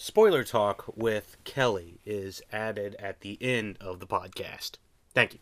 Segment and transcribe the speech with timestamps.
[0.00, 4.76] spoiler talk with Kelly is added at the end of the podcast.
[5.12, 5.40] Thank you.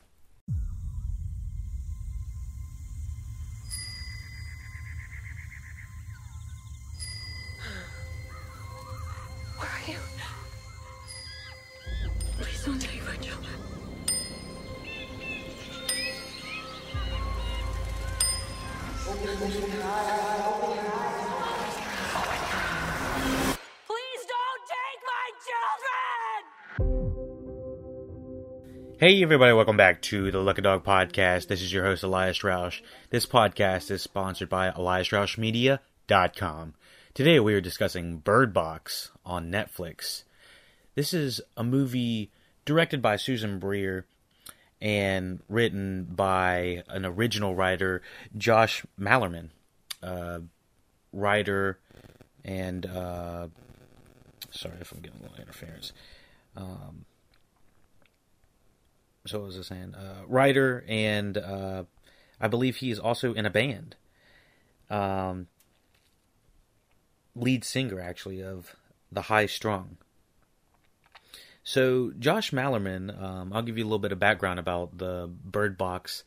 [29.08, 31.46] Hey everybody, welcome back to the Lucky Dog Podcast.
[31.46, 32.82] This is your host Elias Roush.
[33.08, 36.74] This podcast is sponsored by EliasRoushMedia.com.
[37.14, 40.24] Today we are discussing Bird Box on Netflix.
[40.94, 42.30] This is a movie
[42.66, 44.04] directed by Susan Bier
[44.78, 48.02] and written by an original writer,
[48.36, 49.48] Josh Malerman,
[50.02, 50.40] uh,
[51.14, 51.78] writer
[52.44, 53.48] and uh,
[54.50, 55.94] sorry if I'm getting a little interference.
[56.54, 57.06] Um,
[59.28, 59.94] so what was I saying?
[59.94, 61.84] Uh, writer and uh,
[62.40, 63.96] I believe he is also in a band.
[64.90, 65.48] Um,
[67.34, 68.74] lead singer actually of
[69.12, 69.98] the High Strung.
[71.62, 75.76] So Josh Malerman, um, I'll give you a little bit of background about the Bird
[75.76, 76.24] Box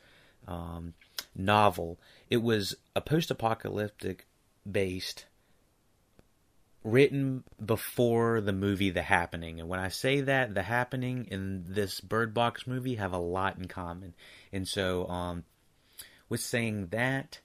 [0.47, 0.93] um,
[1.35, 1.99] novel.
[2.29, 4.27] It was a post-apocalyptic
[4.69, 5.25] based
[6.83, 9.59] written before the movie The Happening.
[9.59, 13.57] And when I say that, The Happening and this Bird Box movie have a lot
[13.57, 14.15] in common.
[14.51, 15.43] And so, um,
[16.27, 17.39] with saying that,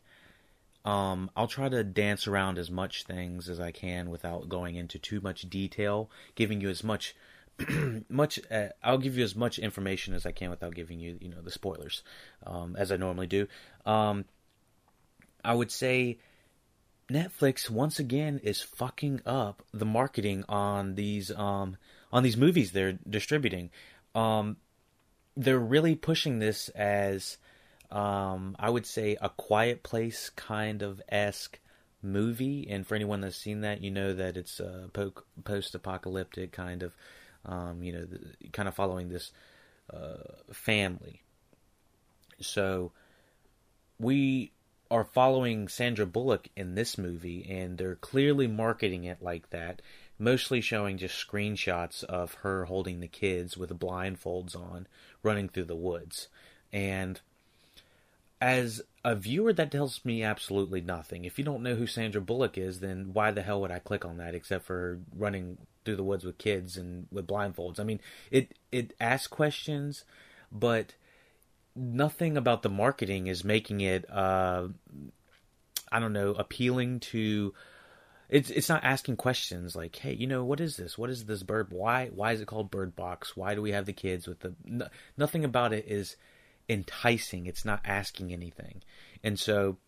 [0.85, 4.99] um, I'll try to dance around as much things as I can without going into
[4.99, 7.15] too much detail, giving you as much.
[8.11, 11.31] much uh, I'll give you as much information as I can without giving you you
[11.31, 12.03] know the spoilers
[12.47, 13.49] um, as I normally do.
[13.87, 14.27] Um,
[15.43, 16.19] I would say
[17.11, 21.77] Netflix once again is fucking up the marketing on these um
[22.13, 23.71] on these movies they're distributing.
[24.15, 24.57] Um
[25.37, 27.39] they're really pushing this as
[27.91, 31.61] um I would say a quiet place kind of esque
[32.03, 35.13] movie and for anyone that's seen that you know that it's a po-
[35.45, 36.95] post-apocalyptic kind of
[37.45, 39.31] um you know the, kind of following this
[39.93, 40.17] uh
[40.53, 41.23] family.
[42.41, 42.91] So
[44.01, 44.53] we
[44.91, 49.83] are following Sandra Bullock in this movie, and they're clearly marketing it like that,
[50.19, 54.87] mostly showing just screenshots of her holding the kids with blindfolds on,
[55.23, 56.29] running through the woods.
[56.73, 57.21] And
[58.41, 61.25] as a viewer, that tells me absolutely nothing.
[61.25, 64.05] If you don't know who Sandra Bullock is, then why the hell would I click
[64.05, 67.81] on that except for running through the woods with kids and with blindfolds?
[67.81, 70.05] I mean, it it asks questions,
[70.53, 70.95] but
[71.77, 74.69] nothing about the marketing is making it uh
[75.91, 77.55] I don't know, appealing to
[78.29, 80.99] it's it's not asking questions like, "Hey, you know, what is this?
[80.99, 81.69] What is this bird?
[81.71, 83.37] Why why is it called Bird Box?
[83.37, 86.17] Why do we have the kids with the no, nothing about it is
[86.69, 87.47] enticing.
[87.47, 88.83] It's not asking anything."
[89.23, 89.79] And so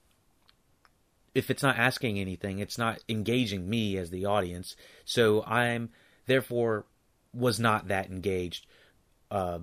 [1.35, 4.77] if it's not asking anything, it's not engaging me as the audience.
[5.05, 5.91] So I'm
[6.27, 6.87] therefore
[7.35, 8.67] was not that engaged
[9.31, 9.59] uh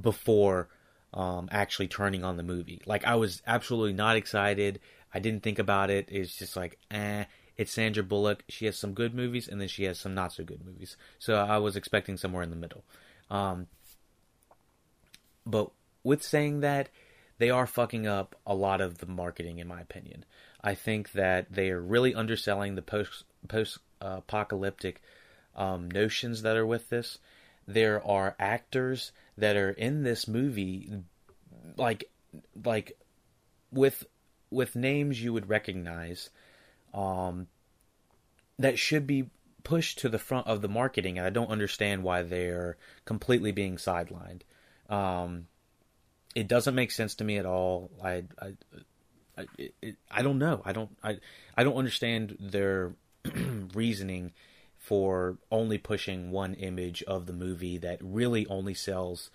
[0.00, 0.68] before
[1.14, 2.80] um, actually turning on the movie.
[2.86, 4.80] Like I was absolutely not excited.
[5.14, 6.08] I didn't think about it.
[6.10, 7.24] It's just like, eh.
[7.58, 8.44] It's Sandra Bullock.
[8.48, 10.96] She has some good movies, and then she has some not so good movies.
[11.18, 12.82] So I was expecting somewhere in the middle.
[13.30, 13.66] Um,
[15.44, 15.70] but
[16.02, 16.88] with saying that,
[17.38, 20.24] they are fucking up a lot of the marketing, in my opinion.
[20.62, 25.02] I think that they are really underselling the post post apocalyptic
[25.54, 27.18] um, notions that are with this.
[27.66, 30.92] There are actors that are in this movie
[31.76, 32.04] like
[32.64, 32.98] like
[33.70, 34.04] with
[34.50, 36.30] with names you would recognize
[36.94, 37.46] um
[38.58, 39.30] that should be
[39.64, 43.76] pushed to the front of the marketing and I don't understand why they're completely being
[43.76, 44.42] sidelined.
[44.88, 45.46] Um
[46.34, 47.90] it doesn't make sense to me at all.
[48.02, 48.52] I I
[49.36, 50.62] I, it, I don't know.
[50.64, 51.18] I don't I
[51.56, 52.92] I don't understand their
[53.74, 54.32] reasoning
[54.82, 59.30] for only pushing one image of the movie that really only sells.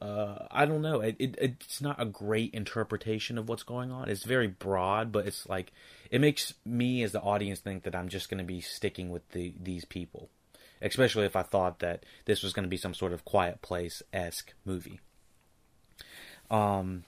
[0.00, 1.00] Uh, I don't know.
[1.00, 4.10] It, it, it's not a great interpretation of what's going on.
[4.10, 5.72] It's very broad, but it's like
[6.10, 9.26] it makes me as the audience think that I'm just going to be sticking with
[9.30, 10.28] the these people,
[10.82, 14.02] especially if I thought that this was going to be some sort of Quiet Place
[14.12, 15.00] esque movie.
[16.50, 17.04] Um,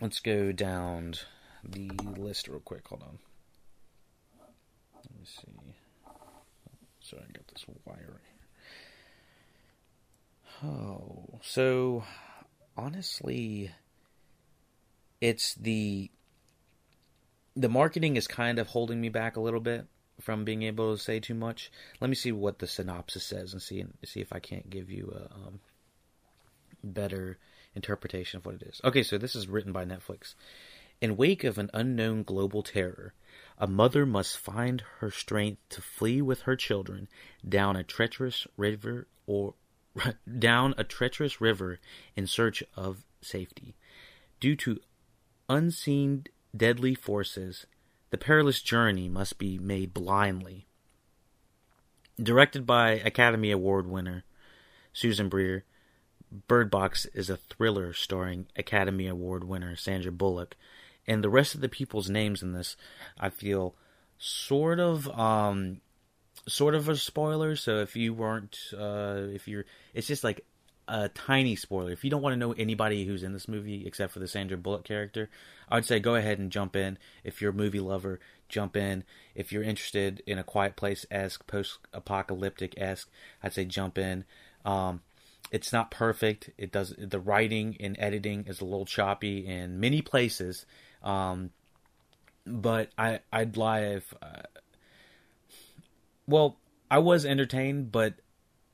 [0.00, 1.14] let's go down
[1.62, 2.88] the list real quick.
[2.88, 3.18] Hold on.
[4.96, 5.57] Let me see.
[7.08, 8.20] Sorry, I got this wire
[10.62, 10.70] here.
[10.70, 12.04] Oh, so
[12.76, 13.70] honestly,
[15.20, 16.10] it's the
[17.56, 19.86] the marketing is kind of holding me back a little bit.
[20.20, 21.70] from being able to say too much.
[22.00, 25.12] Let me see what the synopsis says and see see if I can't give you
[25.14, 25.60] a um,
[26.82, 27.38] better
[27.74, 28.80] interpretation of what it is.
[28.84, 30.34] Okay, so this is written by Netflix.
[31.00, 33.14] In wake of an unknown global terror,
[33.58, 37.08] a mother must find her strength to flee with her children
[37.46, 39.54] down a treacherous river or
[40.38, 41.78] down a treacherous river
[42.16, 43.74] in search of safety.
[44.40, 44.78] Due to
[45.48, 46.24] unseen
[46.56, 47.66] deadly forces,
[48.10, 50.66] the perilous journey must be made blindly.
[52.20, 54.24] Directed by Academy Award winner
[54.92, 55.64] Susan Bier,
[56.46, 60.56] Bird Box is a thriller starring Academy Award winner Sandra Bullock,
[61.08, 62.76] and the rest of the people's names in this,
[63.18, 63.74] I feel,
[64.18, 65.80] sort of, um,
[66.46, 67.56] sort of a spoiler.
[67.56, 69.64] So if you weren't, uh, if you're,
[69.94, 70.44] it's just like
[70.86, 71.92] a tiny spoiler.
[71.92, 74.56] If you don't want to know anybody who's in this movie except for the Sandra
[74.56, 75.28] Bullock character,
[75.68, 76.98] I would say go ahead and jump in.
[77.24, 79.04] If you're a movie lover, jump in.
[79.34, 83.08] If you're interested in a Quiet Place esque, post apocalyptic esque,
[83.42, 84.24] I'd say jump in.
[84.64, 85.02] Um,
[85.50, 86.50] it's not perfect.
[86.58, 90.66] It does the writing and editing is a little choppy in many places,
[91.02, 91.50] um,
[92.46, 94.42] but I I'd lie if uh,
[96.26, 96.56] well
[96.90, 98.14] I was entertained, but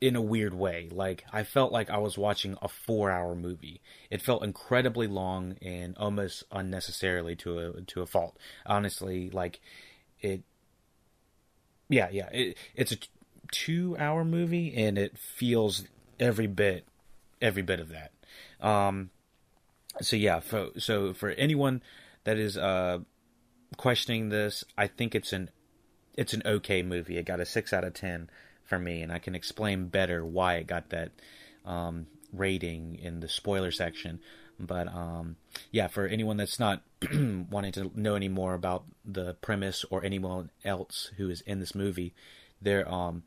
[0.05, 0.89] in a weird way.
[0.93, 3.81] Like I felt like I was watching a four-hour movie.
[4.11, 8.37] It felt incredibly long and almost unnecessarily to a to a fault.
[8.67, 9.61] Honestly, like
[10.21, 10.43] it.
[11.89, 12.29] Yeah, yeah.
[12.33, 12.97] It, it's a
[13.51, 15.85] two-hour movie, and it feels
[16.21, 16.85] every bit,
[17.41, 18.13] every bit of that.
[18.61, 19.11] Um,
[20.01, 21.83] so yeah, for, so for anyone
[22.25, 22.99] that is uh,
[23.77, 25.51] questioning this, I think it's an
[26.17, 27.17] it's an okay movie.
[27.17, 28.31] It got a six out of ten
[28.65, 31.13] for me, and I can explain better why it got that
[31.65, 34.21] um, rating in the spoiler section.
[34.59, 35.37] But um,
[35.71, 36.83] yeah, for anyone that's not
[37.13, 41.75] wanting to know any more about the premise or anyone else who is in this
[41.75, 42.15] movie,
[42.63, 43.25] they're um,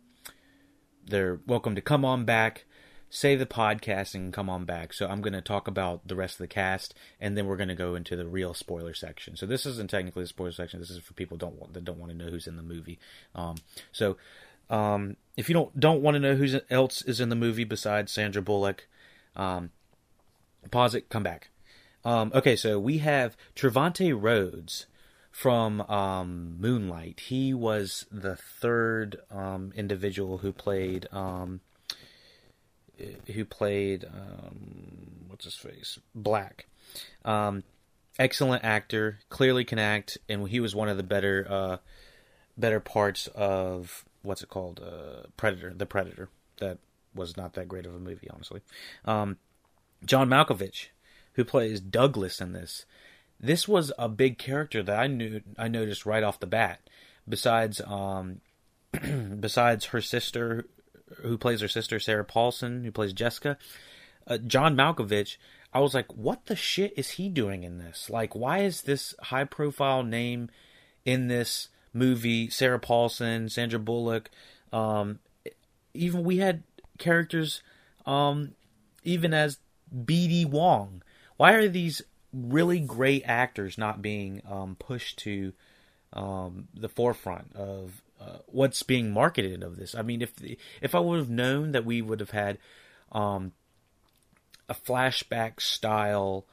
[1.06, 2.66] they're welcome to come on back
[3.10, 4.94] save the podcast and come on back.
[4.94, 7.70] So I'm going to talk about the rest of the cast, and then we're going
[7.70, 9.36] to go into the real spoiler section.
[9.36, 10.80] So this isn't technically the spoiler section.
[10.80, 13.00] This is for people don't want, that don't want to know who's in the movie.
[13.36, 13.56] Um,
[13.92, 14.18] so
[14.70, 18.12] um, if you don't don't want to know who else is in the movie besides
[18.12, 18.88] Sandra Bullock,
[19.36, 19.72] um,
[20.72, 21.50] pause it, come back.
[22.04, 24.86] Um, okay, so we have Trevante Rhodes
[25.32, 27.22] from um, Moonlight.
[27.22, 31.08] He was the third um, individual who played
[33.34, 36.68] who played um, what's his face Black.
[37.26, 37.64] Um,
[38.20, 41.78] excellent actor, clearly can act, and he was one of the better uh,
[42.58, 46.30] better parts of what's it called uh, Predator, the Predator.
[46.60, 46.80] That
[47.14, 48.62] was not that great of a movie, honestly.
[49.06, 49.38] Um,
[50.06, 50.88] John Malkovich,
[51.34, 52.86] who plays Douglas in this.
[53.40, 56.80] This was a big character that I knew I noticed right off the bat.
[57.30, 58.42] Besides, um,
[59.40, 60.66] besides her sister,
[61.22, 63.58] who plays her sister, Sarah Paulson, who plays Jessica,
[64.28, 65.38] uh, John Malkovich.
[65.74, 68.10] I was like, what the shit is he doing in this?
[68.10, 70.50] Like, why is this high profile name
[71.06, 72.50] in this movie?
[72.50, 74.30] Sarah Paulson, Sandra Bullock,
[74.72, 75.20] um,
[75.94, 76.64] even we had
[76.98, 77.62] characters,
[78.06, 78.54] um,
[79.04, 79.60] even as
[79.96, 81.04] BD Wong.
[81.38, 82.02] Why are these
[82.34, 85.54] really great actors not being um, pushed to
[86.14, 89.96] um, the forefront of uh, what's being marketed of this.
[89.96, 90.34] I mean, if
[90.82, 92.58] if I would have known that we would have had
[93.12, 93.54] um,
[94.70, 96.46] a flashback style,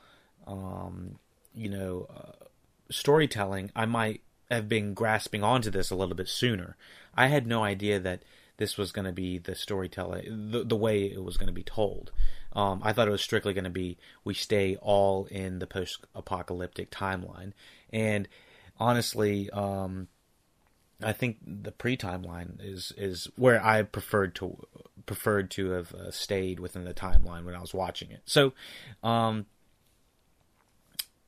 [0.47, 1.18] um,
[1.54, 2.44] you know, uh,
[2.90, 6.76] storytelling, I might have been grasping onto this a little bit sooner.
[7.14, 8.23] I had no idea that
[8.56, 11.62] this was going to be the storytelling, the, the way it was going to be
[11.62, 12.12] told.
[12.52, 16.90] Um, I thought it was strictly going to be we stay all in the post-apocalyptic
[16.90, 17.52] timeline,
[17.92, 18.28] and
[18.78, 20.09] honestly, um,
[21.04, 24.66] I think the pre timeline is is where I preferred to
[25.06, 28.23] preferred to have uh, stayed within the timeline when I was watching it.
[28.25, 28.52] So,
[29.02, 29.46] um,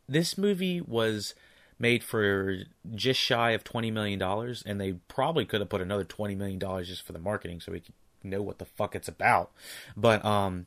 [0.09, 1.35] this movie was
[1.78, 2.59] made for
[2.95, 6.59] just shy of twenty million dollars, and they probably could have put another twenty million
[6.59, 9.52] dollars just for the marketing, so we could know what the fuck it's about.
[9.97, 10.66] But um,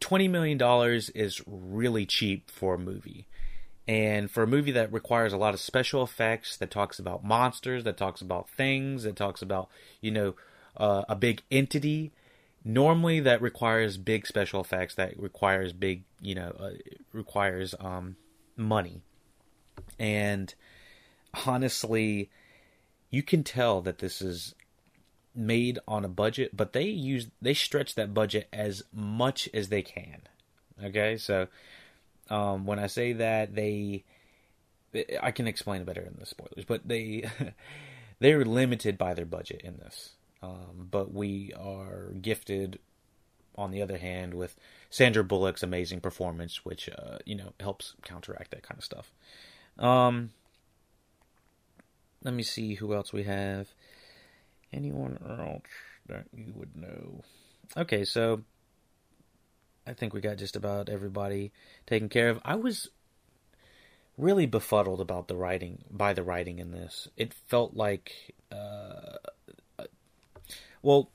[0.00, 3.26] twenty million dollars is really cheap for a movie.
[3.88, 7.84] And for a movie that requires a lot of special effects, that talks about monsters,
[7.84, 9.68] that talks about things, that talks about,
[10.00, 10.34] you know,
[10.76, 12.12] uh, a big entity,
[12.64, 16.70] normally that requires big special effects, that requires big, you know, uh,
[17.12, 18.16] requires um,
[18.56, 19.02] money.
[19.98, 20.52] And
[21.46, 22.30] honestly,
[23.10, 24.54] you can tell that this is
[25.34, 29.82] made on a budget, but they use they stretch that budget as much as they
[29.82, 30.22] can.
[30.82, 31.46] Okay, so
[32.30, 34.04] um, when I say that, they,
[35.22, 37.28] I can explain it better in the spoilers, but they,
[38.18, 40.14] they're limited by their budget in this.
[40.42, 42.78] Um, but we are gifted,
[43.56, 44.56] on the other hand, with
[44.90, 49.12] Sandra Bullock's amazing performance, which uh, you know helps counteract that kind of stuff.
[49.78, 50.30] Um,
[52.22, 53.68] let me see who else we have.
[54.72, 55.62] Anyone else
[56.08, 57.22] that you would know?
[57.76, 58.42] Okay, so
[59.86, 61.52] I think we got just about everybody
[61.86, 62.40] taken care of.
[62.44, 62.88] I was
[64.18, 67.08] really befuddled about the writing by the writing in this.
[67.16, 69.16] It felt like, uh,
[70.82, 71.10] well,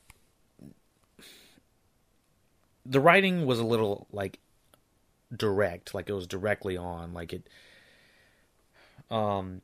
[2.86, 4.40] the writing was a little like
[5.36, 7.50] direct, like it was directly on, like it,
[9.10, 9.62] um,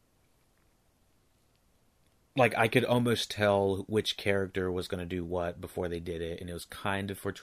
[2.37, 6.21] like I could almost tell which character was going to do what before they did
[6.21, 7.33] it, and it was kind of for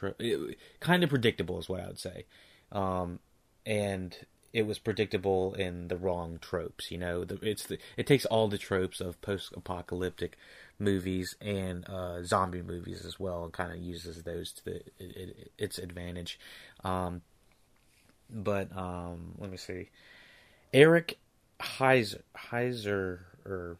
[0.80, 2.24] kind of predictable, is what I would say.
[2.70, 3.18] Um,
[3.66, 4.16] and
[4.52, 6.92] it was predictable in the wrong tropes.
[6.92, 10.38] You know, the, it's the it takes all the tropes of post-apocalyptic
[10.78, 14.92] movies and uh, zombie movies as well, and kind of uses those to the, it,
[14.98, 16.38] it, its advantage.
[16.84, 17.22] Um,
[18.30, 19.90] but um, let me see,
[20.72, 21.18] Eric
[21.60, 23.76] Heiser, Heiser or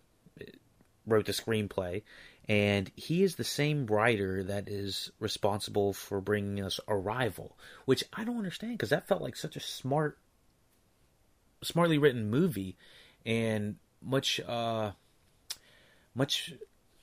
[1.06, 2.02] wrote the screenplay,
[2.49, 8.25] and he is the same writer that is responsible for bringing us Arrival, which I
[8.25, 10.18] don't understand because that felt like such a smart
[11.62, 12.76] smartly written movie,
[13.25, 14.92] and much uh,
[16.14, 16.54] much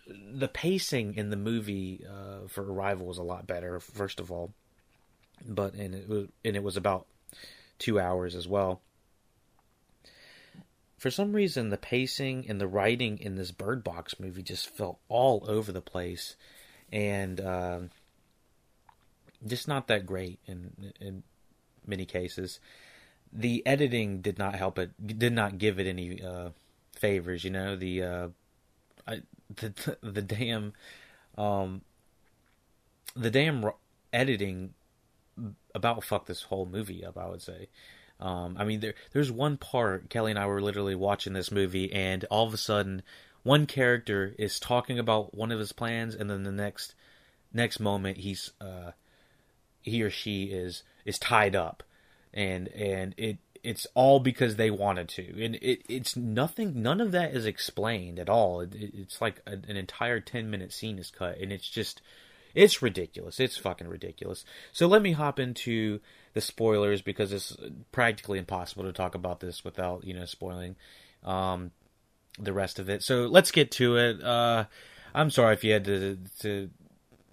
[0.08, 3.80] the pacing in the movie uh, for Arrival was a lot better.
[3.80, 4.54] First of all,
[5.46, 7.08] but and it was and it was about
[7.80, 8.82] two hours as well.
[11.02, 15.00] For some reason, the pacing and the writing in this Bird Box movie just felt
[15.10, 16.36] all over the place,
[16.92, 17.80] and uh,
[19.46, 21.24] just not that great in in
[21.88, 22.60] many cases
[23.34, 24.92] the editing did not help it.
[25.20, 26.50] Did not give it any uh,
[26.94, 27.44] favors.
[27.44, 28.28] You know the uh,
[29.08, 29.22] I,
[29.56, 30.74] the the damn
[31.38, 31.82] um,
[33.16, 33.72] the damn
[34.12, 34.74] editing
[35.74, 37.18] about fucked this whole movie up.
[37.18, 37.68] I would say.
[38.22, 41.92] Um, I mean, there there's one part Kelly and I were literally watching this movie,
[41.92, 43.02] and all of a sudden,
[43.44, 46.94] one character is talking about one of his plans, and then the next
[47.54, 48.92] next moment he's uh,
[49.82, 51.84] he or she is is tied up.
[52.34, 55.44] And and it it's all because they wanted to.
[55.44, 58.62] And it it's nothing none of that is explained at all.
[58.62, 62.02] It, it's like a, an entire 10 minute scene is cut and it's just
[62.54, 63.40] it's ridiculous.
[63.40, 64.44] It's fucking ridiculous.
[64.72, 66.00] So let me hop into
[66.34, 67.56] the spoilers because it's
[67.92, 70.76] practically impossible to talk about this without you know spoiling
[71.24, 71.72] um
[72.40, 74.66] the rest of it so let's get to it uh
[75.14, 76.70] i'm sorry if you had to to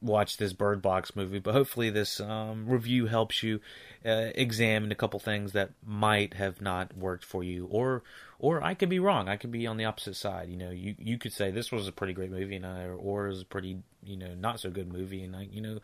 [0.01, 3.61] watch this Bird Box movie, but hopefully this um, review helps you
[4.05, 8.03] uh, examine a couple things that might have not worked for you, or
[8.39, 9.29] or I could be wrong.
[9.29, 10.49] I could be on the opposite side.
[10.49, 13.27] You know, you you could say this was a pretty great movie, and I, or
[13.27, 15.81] it was a pretty you know not so good movie, and I you know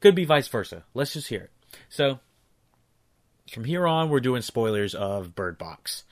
[0.00, 0.84] could be vice versa.
[0.94, 1.50] Let's just hear it.
[1.88, 2.20] So
[3.50, 6.04] from here on, we're doing spoilers of Bird Box.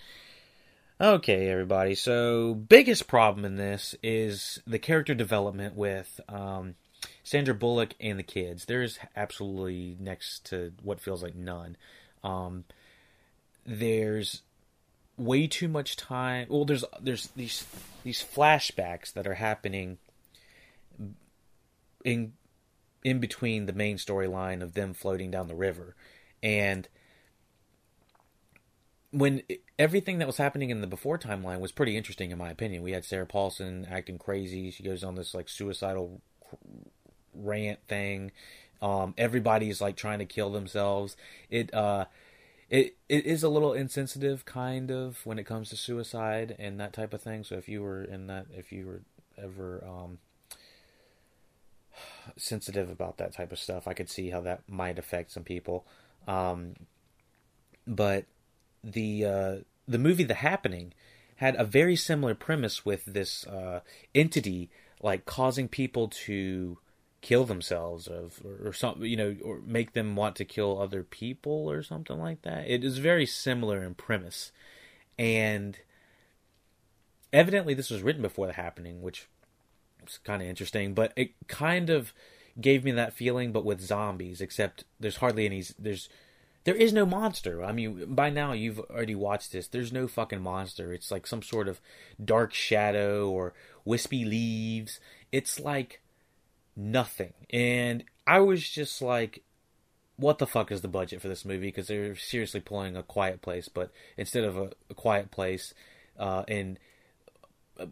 [1.00, 1.94] Okay, everybody.
[1.94, 6.74] So biggest problem in this is the character development with um,
[7.22, 8.66] Sandra Bullock and the kids.
[8.66, 11.76] There's absolutely next to what feels like none.
[12.22, 12.64] Um,
[13.64, 14.42] there's
[15.16, 16.48] way too much time.
[16.50, 17.66] Well, there's there's these
[18.04, 19.98] these flashbacks that are happening
[22.04, 22.32] in
[23.02, 25.94] in between the main storyline of them floating down the river,
[26.42, 26.88] and
[29.12, 29.42] when
[29.78, 32.82] everything that was happening in the before timeline was pretty interesting in my opinion.
[32.82, 34.70] We had Sarah Paulson acting crazy.
[34.70, 36.20] She goes on this like suicidal
[37.34, 38.32] rant thing.
[38.82, 41.16] Um, everybody's like trying to kill themselves.
[41.50, 42.06] It uh,
[42.70, 46.92] it it is a little insensitive, kind of, when it comes to suicide and that
[46.92, 47.44] type of thing.
[47.44, 49.02] So if you were in that, if you were
[49.36, 50.18] ever um,
[52.36, 55.84] sensitive about that type of stuff, I could see how that might affect some people.
[56.28, 56.74] Um,
[57.86, 58.24] but
[58.82, 59.56] the uh,
[59.86, 60.92] the movie The Happening
[61.36, 63.80] had a very similar premise with this uh,
[64.14, 64.70] entity
[65.02, 66.78] like causing people to
[67.22, 71.02] kill themselves of or, or something you know or make them want to kill other
[71.02, 72.68] people or something like that.
[72.68, 74.52] It is very similar in premise.
[75.18, 75.78] And
[77.32, 79.28] evidently this was written before the happening which
[80.06, 82.12] is kind of interesting but it kind of
[82.60, 86.08] gave me that feeling but with zombies except there's hardly any there's
[86.64, 87.64] there is no monster.
[87.64, 89.66] I mean, by now you've already watched this.
[89.66, 90.92] There's no fucking monster.
[90.92, 91.80] It's like some sort of
[92.22, 95.00] dark shadow or wispy leaves.
[95.32, 96.00] It's like
[96.76, 97.32] nothing.
[97.50, 99.42] And I was just like,
[100.16, 101.68] what the fuck is the budget for this movie?
[101.68, 105.72] Because they're seriously pulling a quiet place, but instead of a, a quiet place,
[106.18, 106.78] uh, and
[107.78, 107.86] uh,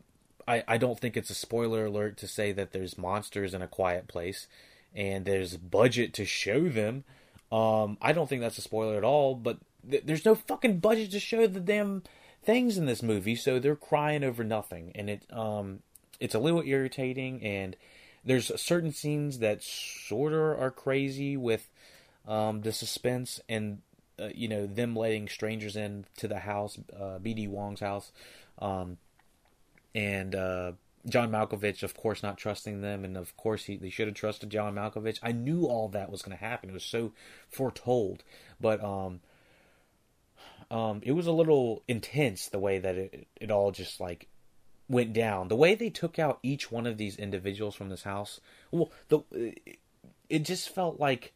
[0.46, 3.68] I, I don't think it's a spoiler alert to say that there's monsters in a
[3.68, 4.46] quiet place
[4.94, 7.04] and there's budget to show them.
[7.50, 11.10] Um, I don't think that's a spoiler at all, but th- there's no fucking budget
[11.12, 12.02] to show the damn
[12.42, 15.80] things in this movie, so they're crying over nothing, and it um,
[16.20, 17.42] it's a little irritating.
[17.42, 17.76] And
[18.24, 21.70] there's certain scenes that sort of are crazy with
[22.26, 23.80] um, the suspense and
[24.20, 28.12] uh, you know them letting strangers in to the house, uh, BD Wong's house,
[28.58, 28.98] um,
[29.94, 30.72] and uh,
[31.08, 34.50] John Malkovich, of course, not trusting them, and of course he they should have trusted
[34.50, 35.18] John Malkovich.
[35.22, 37.12] I knew all that was going to happen; it was so
[37.48, 38.24] foretold.
[38.60, 39.20] But um,
[40.70, 44.28] um, it was a little intense the way that it it all just like
[44.88, 45.48] went down.
[45.48, 48.40] The way they took out each one of these individuals from this house.
[48.70, 49.20] Well, the
[50.28, 51.32] it just felt like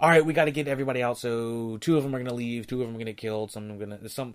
[0.00, 1.16] all right, we got to get everybody out.
[1.16, 3.52] So two of them are gonna leave, two of them are gonna get killed.
[3.52, 4.34] Some are gonna some.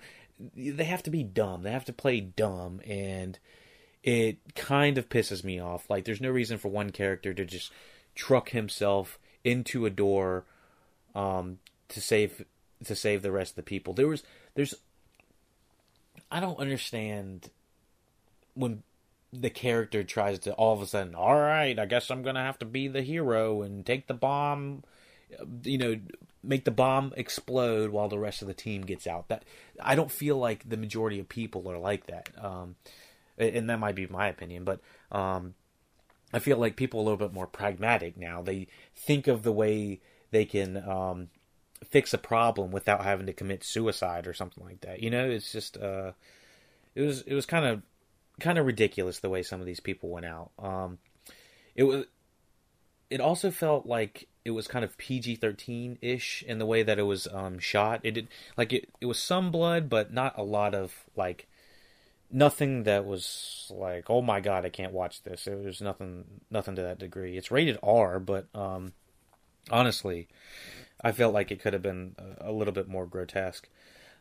[0.55, 1.63] They have to be dumb.
[1.63, 3.37] They have to play dumb, and
[4.03, 5.89] it kind of pisses me off.
[5.89, 7.71] Like, there's no reason for one character to just
[8.15, 10.45] truck himself into a door,
[11.15, 12.45] um, to save
[12.83, 13.93] to save the rest of the people.
[13.93, 14.23] There was
[14.55, 14.75] there's.
[16.31, 17.49] I don't understand
[18.53, 18.83] when
[19.31, 22.59] the character tries to all of a sudden, all right, I guess I'm gonna have
[22.59, 24.83] to be the hero and take the bomb
[25.63, 25.99] you know,
[26.43, 29.27] make the bomb explode while the rest of the team gets out.
[29.27, 29.43] That
[29.81, 32.29] I don't feel like the majority of people are like that.
[32.41, 32.75] Um,
[33.37, 34.79] and that might be my opinion, but
[35.11, 35.53] um,
[36.33, 38.41] I feel like people are a little bit more pragmatic now.
[38.41, 40.01] They think of the way
[40.31, 41.29] they can um,
[41.89, 45.01] fix a problem without having to commit suicide or something like that.
[45.01, 46.11] You know, it's just uh,
[46.95, 47.81] it was it was kind of
[48.39, 50.51] kind of ridiculous the way some of these people went out.
[50.59, 50.99] Um,
[51.75, 52.05] it was
[53.09, 56.99] it also felt like it was kind of PG thirteen ish in the way that
[56.99, 58.01] it was um, shot.
[58.03, 58.27] It did
[58.57, 58.89] like it.
[58.99, 61.47] It was some blood, but not a lot of like
[62.31, 65.47] nothing that was like oh my god I can't watch this.
[65.47, 67.37] It was nothing nothing to that degree.
[67.37, 68.93] It's rated R, but um,
[69.71, 70.27] honestly,
[71.01, 73.67] I felt like it could have been a, little bit more grotesque.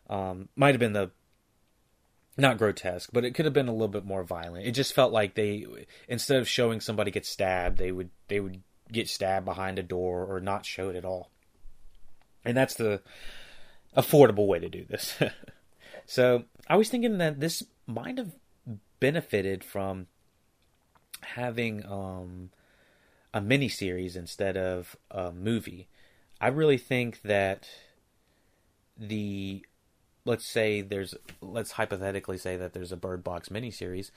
[0.09, 1.11] Um, might have been the
[2.37, 4.67] not grotesque, but it could have been a little bit more violent.
[4.67, 5.65] It just felt like they
[6.09, 10.25] instead of showing somebody get stabbed, they would they would get stabbed behind a door
[10.25, 11.31] or not show it at all.
[12.45, 13.01] And that's the
[13.97, 15.17] affordable way to do this.
[16.07, 18.33] so I was thinking that this might have
[19.01, 20.07] benefited from
[21.23, 22.51] having um,
[23.33, 25.89] a mini series instead of a movie.
[26.41, 27.69] I really think that
[28.99, 29.65] the
[30.25, 34.11] let's say there's let's hypothetically say that there's a Bird Box miniseries,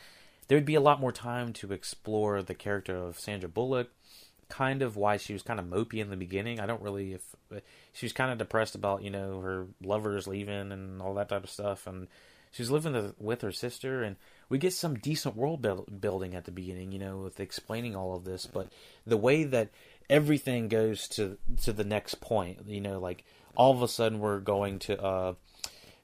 [0.47, 3.91] there would be a lot more time to explore the character of Sandra Bullock,
[4.49, 6.59] kind of why she was kind of mopey in the beginning.
[6.59, 7.35] I don't really if
[7.93, 11.43] she was kind of depressed about you know her lovers leaving and all that type
[11.43, 12.07] of stuff, and
[12.51, 14.15] she was living with her sister, and
[14.49, 15.61] we get some decent world
[16.01, 18.47] building at the beginning, you know, with explaining all of this.
[18.47, 18.69] But
[19.05, 19.69] the way that
[20.09, 23.23] everything goes to to the next point, you know, like
[23.55, 25.33] all of a sudden we're going to uh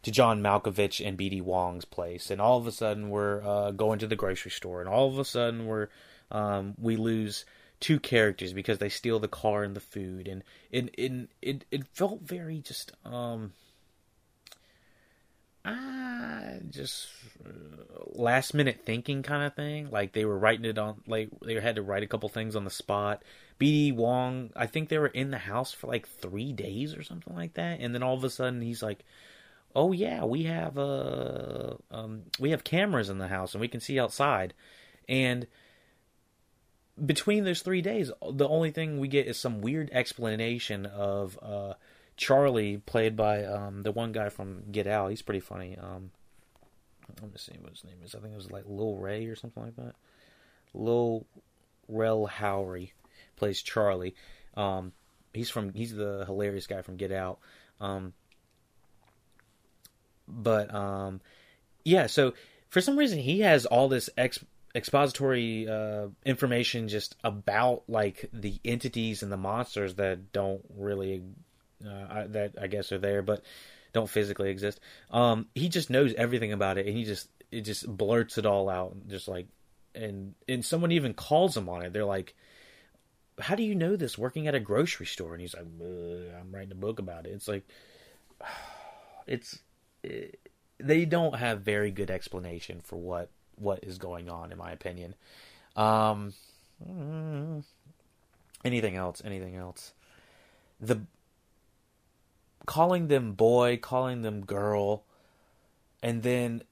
[0.03, 3.97] to John Malkovich and BD Wong's place, and all of a sudden we're uh, going
[3.99, 5.88] to the grocery store, and all of a sudden we're
[6.29, 7.43] um, we lose
[7.79, 11.88] two characters because they steal the car and the food, and it it it, it
[11.88, 13.53] felt very just um
[15.65, 17.08] ah just
[17.45, 17.49] uh,
[18.13, 19.89] last minute thinking kind of thing.
[19.89, 22.63] Like they were writing it on, like they had to write a couple things on
[22.63, 23.23] the spot.
[23.60, 27.36] BD Wong, I think they were in the house for like three days or something
[27.36, 29.04] like that, and then all of a sudden he's like,
[29.75, 33.80] "Oh yeah, we have uh um we have cameras in the house and we can
[33.80, 34.54] see outside,"
[35.10, 35.47] and
[37.04, 41.73] between those three days, the only thing we get is some weird explanation of uh,
[42.17, 45.10] Charlie, played by um, the one guy from Get Out.
[45.10, 45.78] He's pretty funny.
[45.78, 46.12] Um,
[47.21, 48.15] let me see what his name is.
[48.15, 49.95] I think it was like Lil Ray or something like that.
[50.73, 51.25] Lil
[51.88, 52.91] Rel Howery
[53.36, 54.15] plays Charlie.
[54.56, 54.91] Um,
[55.34, 57.39] he's from he's the hilarious guy from Get Out.
[57.80, 58.13] Um,
[60.28, 61.21] but um,
[61.84, 62.34] yeah, so
[62.69, 68.60] for some reason he has all this ex expository uh, information just about like the
[68.65, 71.23] entities and the monsters that don't really
[71.88, 73.43] uh, that I guess are there, but
[73.93, 74.80] don't physically exist.
[75.12, 78.69] Um, he just knows everything about it, and he just it just blurts it all
[78.69, 79.48] out, just like
[79.95, 81.93] and and someone even calls him on it.
[81.93, 82.36] They're like,
[83.39, 84.17] "How do you know this?
[84.17, 87.48] Working at a grocery store?" And he's like, "I'm writing a book about it." It's
[87.48, 87.65] like,
[89.28, 89.60] it's
[90.04, 90.39] it,
[90.78, 95.15] they don't have very good explanation for what what is going on, in my opinion.
[95.76, 96.34] Um,
[98.63, 99.21] anything else?
[99.24, 99.93] Anything else?
[100.82, 101.02] The
[102.65, 105.04] calling them boy, calling them girl,
[106.01, 106.63] and then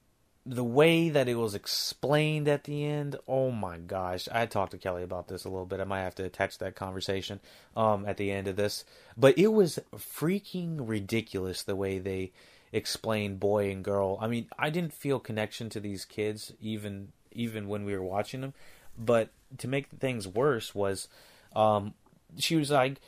[0.45, 4.27] the way that it was explained at the end, oh my gosh.
[4.31, 5.79] I talked to Kelly about this a little bit.
[5.79, 7.39] I might have to attach that conversation
[7.77, 8.83] um, at the end of this.
[9.15, 12.33] But it was freaking ridiculous the way they
[12.73, 14.17] explained boy and girl.
[14.19, 18.41] I mean, I didn't feel connection to these kids even even when we were watching
[18.41, 18.53] them.
[18.97, 19.29] But
[19.59, 21.07] to make things worse was
[21.55, 21.93] um,
[22.37, 22.99] she was like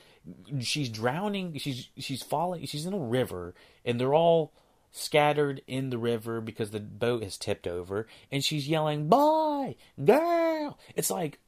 [0.62, 4.54] she's drowning, she's she's falling, she's in a river and they're all
[4.92, 10.78] scattered in the river because the boat has tipped over and she's yelling boy girl.
[10.96, 11.40] It's like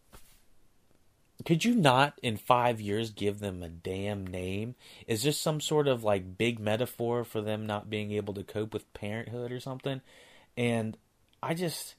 [1.46, 4.76] could you not in five years give them a damn name?
[5.06, 8.74] Is this some sort of like big metaphor for them not being able to cope
[8.74, 10.02] with parenthood or something?
[10.56, 10.98] And
[11.42, 11.96] i just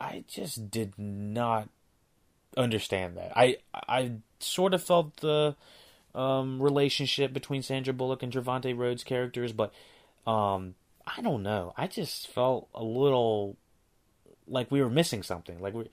[0.00, 1.68] i just did not
[2.56, 3.32] understand that.
[3.36, 3.56] I
[3.88, 5.56] i sort of felt the
[6.14, 9.72] um, relationship between Sandra Bullock and Trevante Rhodes characters, but
[10.26, 10.74] um,
[11.06, 11.72] I don't know.
[11.76, 13.56] I just felt a little
[14.46, 15.60] like we were missing something.
[15.60, 15.88] Like we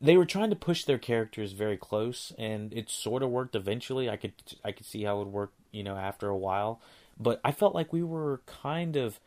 [0.00, 4.10] they were trying to push their characters very close and it sort of worked eventually.
[4.10, 4.34] I could
[4.64, 6.80] I could see how it would work, you know, after a while.
[7.18, 9.18] But I felt like we were kind of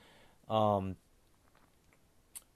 [0.49, 0.97] um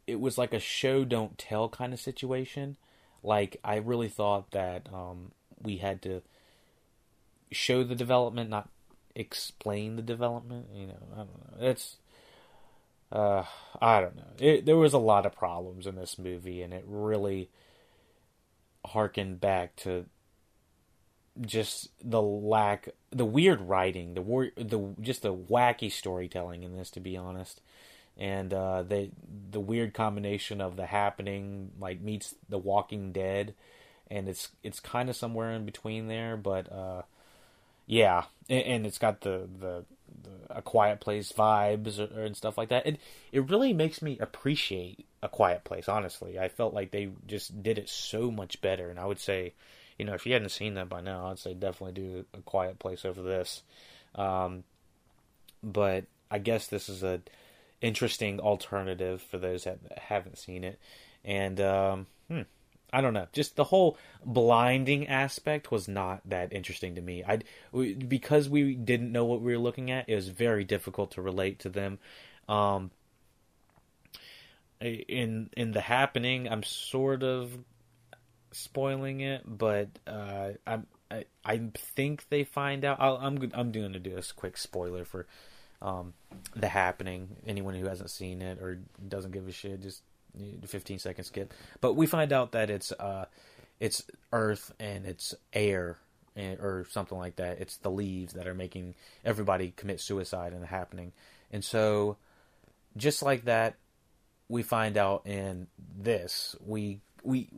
[0.05, 2.77] it was like a show don't tell kind of situation.
[3.23, 6.21] Like I really thought that um we had to
[7.51, 8.69] show the development, not
[9.15, 10.67] explain the development.
[10.73, 11.67] You know, I don't know.
[11.67, 11.97] It's
[13.11, 13.43] uh,
[13.81, 14.23] I don't know.
[14.39, 17.49] It, there was a lot of problems in this movie, and it really
[18.85, 20.05] harkened back to
[21.41, 26.91] just the lack, the weird writing, the war, the just the wacky storytelling in this.
[26.91, 27.61] To be honest,
[28.17, 29.09] and uh, the
[29.51, 33.55] the weird combination of the happening like meets the Walking Dead,
[34.09, 36.71] and it's it's kind of somewhere in between there, but.
[36.71, 37.01] Uh,
[37.89, 39.83] yeah, and, and it's got the, the,
[40.21, 42.85] the a quiet place vibes or, or, and stuff like that.
[42.85, 42.99] It
[43.31, 45.89] it really makes me appreciate a quiet place.
[45.89, 49.53] Honestly, I felt like they just did it so much better, and I would say,
[49.97, 52.77] you know, if you hadn't seen that by now, I'd say definitely do a quiet
[52.77, 53.63] place over this.
[54.13, 54.65] Um,
[55.63, 57.21] but I guess this is a
[57.81, 60.77] interesting alternative for those that haven't seen it,
[61.25, 62.41] and um, hmm,
[62.91, 63.27] I don't know.
[63.31, 67.23] Just the whole blinding aspect was not that interesting to me.
[67.23, 67.39] I
[67.95, 70.09] because we didn't know what we were looking at.
[70.09, 71.99] It was very difficult to relate to them.
[72.47, 72.91] Um,
[74.81, 77.51] in in the happening, I'm sort of
[78.51, 82.99] spoiling it, but uh, I'm I, I think they find out.
[82.99, 85.25] i am I'm I'm to do a quick spoiler for
[85.81, 86.13] um,
[86.55, 87.35] the happening.
[87.47, 90.03] Anyone who hasn't seen it or doesn't give a shit, just
[90.65, 91.53] 15 second skip.
[91.81, 93.25] But we find out that it's uh,
[93.79, 95.97] it's Earth and it's air
[96.37, 97.59] or something like that.
[97.59, 101.11] It's the leaves that are making everybody commit suicide and happening.
[101.51, 102.17] And so,
[102.95, 103.75] just like that,
[104.47, 107.49] we find out in this we we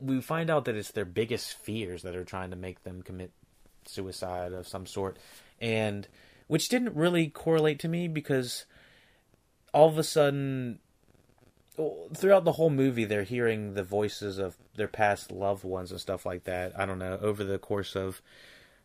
[0.00, 3.32] we find out that it's their biggest fears that are trying to make them commit
[3.86, 5.18] suicide of some sort,
[5.60, 6.08] and
[6.46, 8.64] which didn't really correlate to me because
[9.72, 10.78] all of a sudden
[12.14, 16.26] throughout the whole movie, they're hearing the voices of their past loved ones and stuff
[16.26, 16.78] like that.
[16.78, 18.22] I don't know over the course of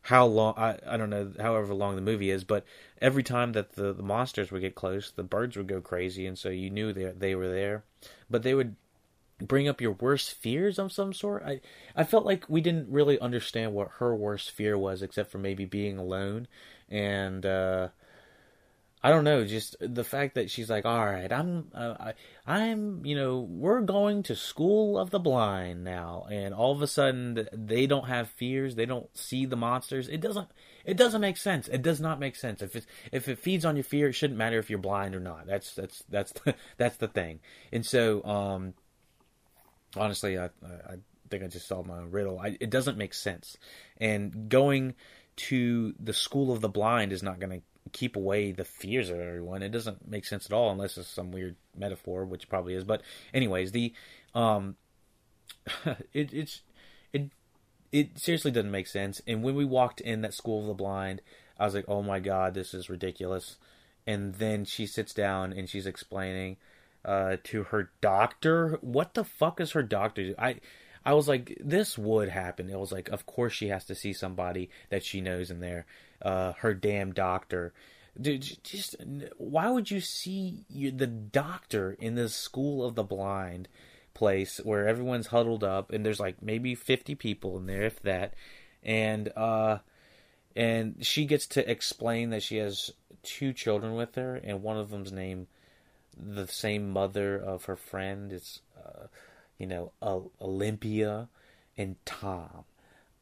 [0.03, 2.65] how long I, I don't know however long the movie is, but
[3.01, 6.37] every time that the, the monsters would get close, the birds would go crazy, and
[6.37, 7.83] so you knew they they were there.
[8.29, 8.75] But they would
[9.41, 11.43] bring up your worst fears of some sort.
[11.43, 11.61] I
[11.95, 15.65] I felt like we didn't really understand what her worst fear was, except for maybe
[15.65, 16.47] being alone
[16.89, 17.45] and.
[17.45, 17.89] uh
[19.03, 22.13] I don't know, just the fact that she's like, "All right, I'm, uh,
[22.47, 26.81] I, am you know, we're going to school of the blind now," and all of
[26.81, 30.07] a sudden they don't have fears, they don't see the monsters.
[30.07, 30.47] It doesn't,
[30.85, 31.67] it doesn't make sense.
[31.67, 32.63] It does not make sense.
[32.63, 35.19] If it if it feeds on your fear, it shouldn't matter if you're blind or
[35.19, 35.45] not.
[35.45, 37.41] That's that's that's the, that's the thing.
[37.71, 38.73] And so, um,
[39.95, 40.95] honestly, I I
[41.29, 42.39] think I just solved my own riddle.
[42.39, 43.55] I, it doesn't make sense,
[43.97, 44.95] and going
[45.35, 49.19] to the school of the blind is not going to keep away the fears of
[49.19, 49.61] everyone.
[49.61, 52.83] It doesn't make sense at all unless it's some weird metaphor, which probably is.
[52.83, 53.01] But
[53.33, 53.93] anyways, the
[54.33, 54.75] um,
[56.13, 56.61] it it's
[57.13, 57.31] it
[57.91, 59.21] it seriously doesn't make sense.
[59.27, 61.21] And when we walked in that school of the blind,
[61.59, 63.57] I was like, oh my god, this is ridiculous.
[64.07, 66.57] And then she sits down and she's explaining
[67.03, 70.33] uh, to her doctor, what the fuck is her doctor?
[70.37, 70.59] I
[71.05, 72.69] I was like, this would happen.
[72.69, 75.85] It was like, of course she has to see somebody that she knows in there.
[76.21, 77.73] Uh, her damn doctor.
[78.19, 78.95] Dude, just
[79.37, 83.67] why would you see the doctor in the school of the blind
[84.13, 88.33] place where everyone's huddled up and there's like maybe 50 people in there, if that,
[88.81, 89.79] and uh,
[90.55, 92.91] and she gets to explain that she has
[93.21, 95.47] two children with her and one of them's name
[96.17, 98.31] the same mother of her friend.
[98.31, 99.07] It's uh,
[99.57, 101.29] you know Olympia
[101.77, 102.65] and Tom.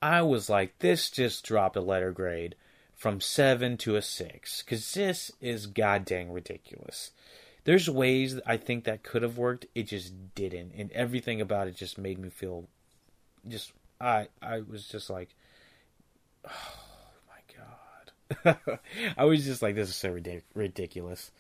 [0.01, 2.55] I was like, this just dropped a letter grade
[2.93, 7.11] from seven to a six because this is goddamn ridiculous.
[7.65, 9.65] There's ways I think that could have worked.
[9.73, 12.67] It just didn't, and everything about it just made me feel
[13.47, 13.71] just.
[14.01, 15.29] I I was just like,
[16.49, 16.51] oh
[17.29, 18.79] my god.
[19.17, 21.31] I was just like, this is so ridic- ridiculous.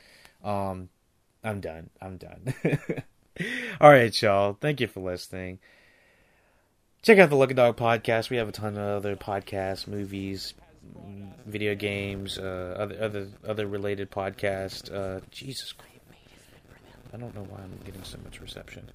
[0.43, 0.89] Um,
[1.43, 1.89] I'm done.
[2.01, 2.53] I'm done.
[3.81, 4.57] All right, y'all.
[4.59, 5.59] Thank you for listening.
[7.01, 8.29] Check out the Lucky Dog podcast.
[8.29, 10.53] We have a ton of other podcasts, movies,
[11.45, 14.93] video games, uh, other other other related podcasts.
[14.93, 15.89] Uh, Jesus Christ.
[17.13, 18.89] I don't know why I'm getting so much reception.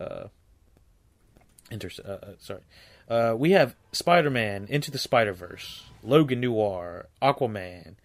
[0.00, 0.28] Uh,
[1.70, 2.60] inter- uh, uh, sorry.
[3.08, 7.96] Uh, we have Spider Man Into the Spider Verse, Logan Noir, Aquaman,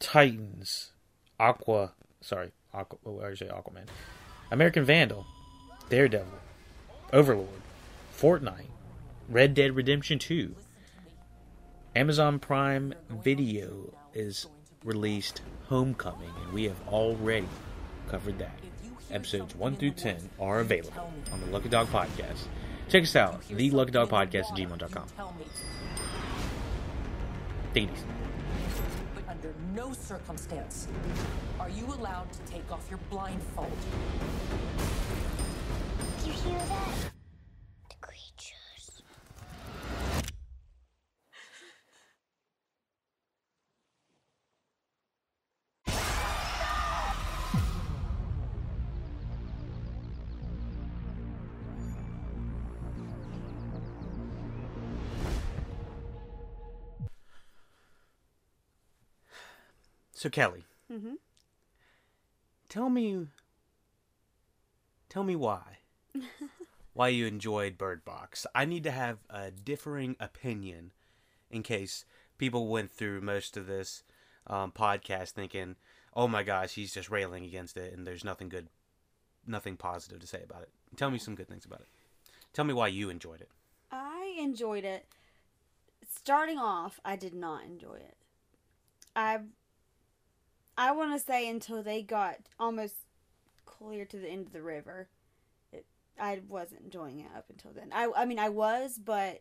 [0.00, 0.90] Titans,
[1.38, 1.92] Aqua.
[2.20, 2.98] Sorry, Aqua.
[3.04, 3.46] What did I say?
[3.46, 3.86] Aquaman.
[4.52, 5.24] American Vandal,
[5.88, 6.38] Daredevil,
[7.10, 7.48] Overlord,
[8.14, 8.66] Fortnite,
[9.30, 10.54] Red Dead Redemption 2.
[11.96, 14.46] Amazon Prime Video is
[14.84, 17.48] released Homecoming, and we have already
[18.10, 18.58] covered that.
[19.10, 22.44] Episodes 1 through 10 are available on the Lucky Dog Podcast.
[22.90, 25.06] Check us out, the Lucky Dog Podcast at gmail.com.
[27.72, 28.04] Take it.
[29.42, 30.88] Under no circumstance
[31.58, 33.70] are you allowed to take off your blindfold.
[36.22, 37.11] Do you hear that?
[60.22, 60.62] So, Kelly,
[62.68, 63.26] tell me,
[65.08, 65.78] tell me why.
[66.92, 68.46] why you enjoyed Bird Box.
[68.54, 70.92] I need to have a differing opinion
[71.50, 72.04] in case
[72.38, 74.04] people went through most of this
[74.46, 75.74] um, podcast thinking,
[76.14, 78.68] "Oh my gosh, he's just railing against it, and there's nothing good,
[79.44, 81.88] nothing positive to say about it." Tell me some good things about it.
[82.52, 83.50] Tell me why you enjoyed it.
[83.90, 85.04] I enjoyed it.
[86.08, 88.16] Starting off, I did not enjoy it.
[89.16, 89.40] I
[90.76, 92.94] I want to say until they got almost
[93.64, 95.08] clear to the end of the river,
[95.72, 95.86] it,
[96.18, 97.90] I wasn't enjoying it up until then.
[97.92, 99.40] I I mean I was, but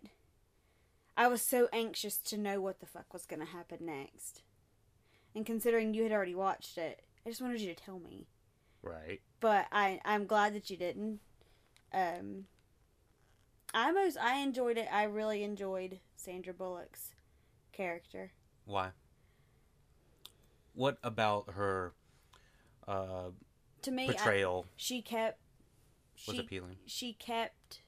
[1.15, 4.43] I was so anxious to know what the fuck was going to happen next.
[5.35, 8.27] And considering you had already watched it, I just wanted you to tell me.
[8.81, 9.21] Right.
[9.39, 11.19] But I I'm glad that you didn't.
[11.93, 12.45] Um
[13.73, 14.87] I most I enjoyed it.
[14.91, 17.13] I really enjoyed Sandra Bullock's
[17.71, 18.31] character.
[18.65, 18.89] Why?
[20.73, 21.93] What about her
[22.87, 23.29] uh,
[23.83, 25.39] To me, I, portrayal she kept
[26.27, 26.77] was she, appealing?
[26.85, 27.81] She kept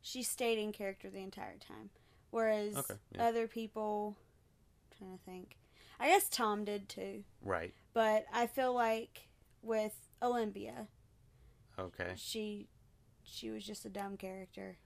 [0.00, 1.90] she stayed in character the entire time,
[2.30, 3.26] whereas Okay, yeah.
[3.26, 4.16] other people,
[4.92, 5.56] I'm trying to think,
[5.98, 7.24] I guess Tom did too.
[7.42, 7.74] Right.
[7.92, 9.28] But I feel like
[9.62, 10.86] with Olympia,
[11.78, 12.12] Okay.
[12.16, 12.68] she
[13.24, 14.76] she was just a dumb character.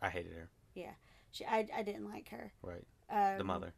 [0.00, 0.50] I hated her.
[0.74, 0.92] Yeah,
[1.32, 2.52] she I I didn't like her.
[2.62, 2.84] Right.
[3.10, 3.72] Um, The mother,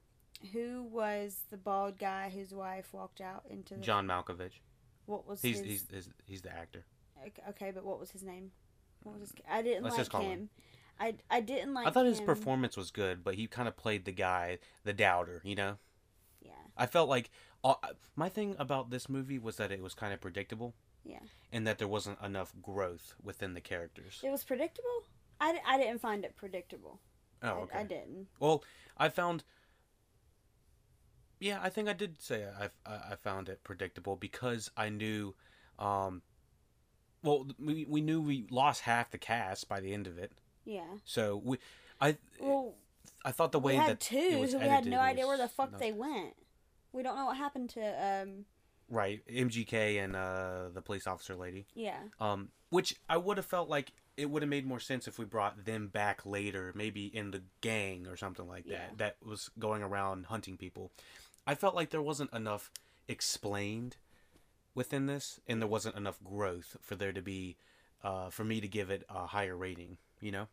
[0.52, 4.60] Who was the bald guy whose wife walked out into the John Malkovich.
[5.06, 5.66] What was He's his?
[5.66, 6.84] he's he's, he's the actor.
[7.26, 8.50] okay, okay, but what was his name?
[9.02, 9.32] What was his?
[9.50, 10.30] I didn't Let's like just call him.
[10.30, 10.48] him.
[10.98, 11.86] I I didn't like.
[11.86, 15.40] I thought his performance was good, but he kind of played the guy, the doubter.
[15.44, 15.78] You know.
[16.40, 17.30] Yeah, I felt like
[17.64, 17.74] uh,
[18.16, 20.74] my thing about this movie was that it was kind of predictable,
[21.04, 21.18] yeah.
[21.52, 24.20] and that there wasn't enough growth within the characters.
[24.22, 25.04] It was predictable.
[25.40, 27.00] I, I didn't find it predictable.
[27.42, 28.28] Oh, I- I, didn't.
[28.38, 28.62] Well,
[28.96, 29.44] I found.
[31.40, 35.34] Yeah, I think I did say I I I found it predictable because I knew,
[35.78, 36.22] um,
[37.22, 40.32] well, we we knew we lost half the cast by the end of it,
[40.64, 40.98] Yeah.
[41.04, 41.58] so we,
[42.00, 42.74] I Well,
[43.24, 45.26] I thought the way we had that two it was who we had no idea
[45.26, 46.34] where the fuck they went.
[46.92, 47.82] We don't know what happened to
[48.22, 48.44] um.
[48.88, 52.00] right MGK and uh the police officer lady, Yeah.
[52.20, 55.24] um, which I would have felt like it would have made more sense if we
[55.24, 58.96] brought them back later, maybe in the gang or something like that Yeah.
[58.96, 60.92] that was going around hunting people.
[61.50, 62.70] I felt like there wasn't enough
[63.08, 63.96] explained
[64.72, 67.56] within this, and there wasn't enough growth for there to be,
[68.04, 69.98] uh, for me to give it a higher rating.
[70.20, 70.46] You know,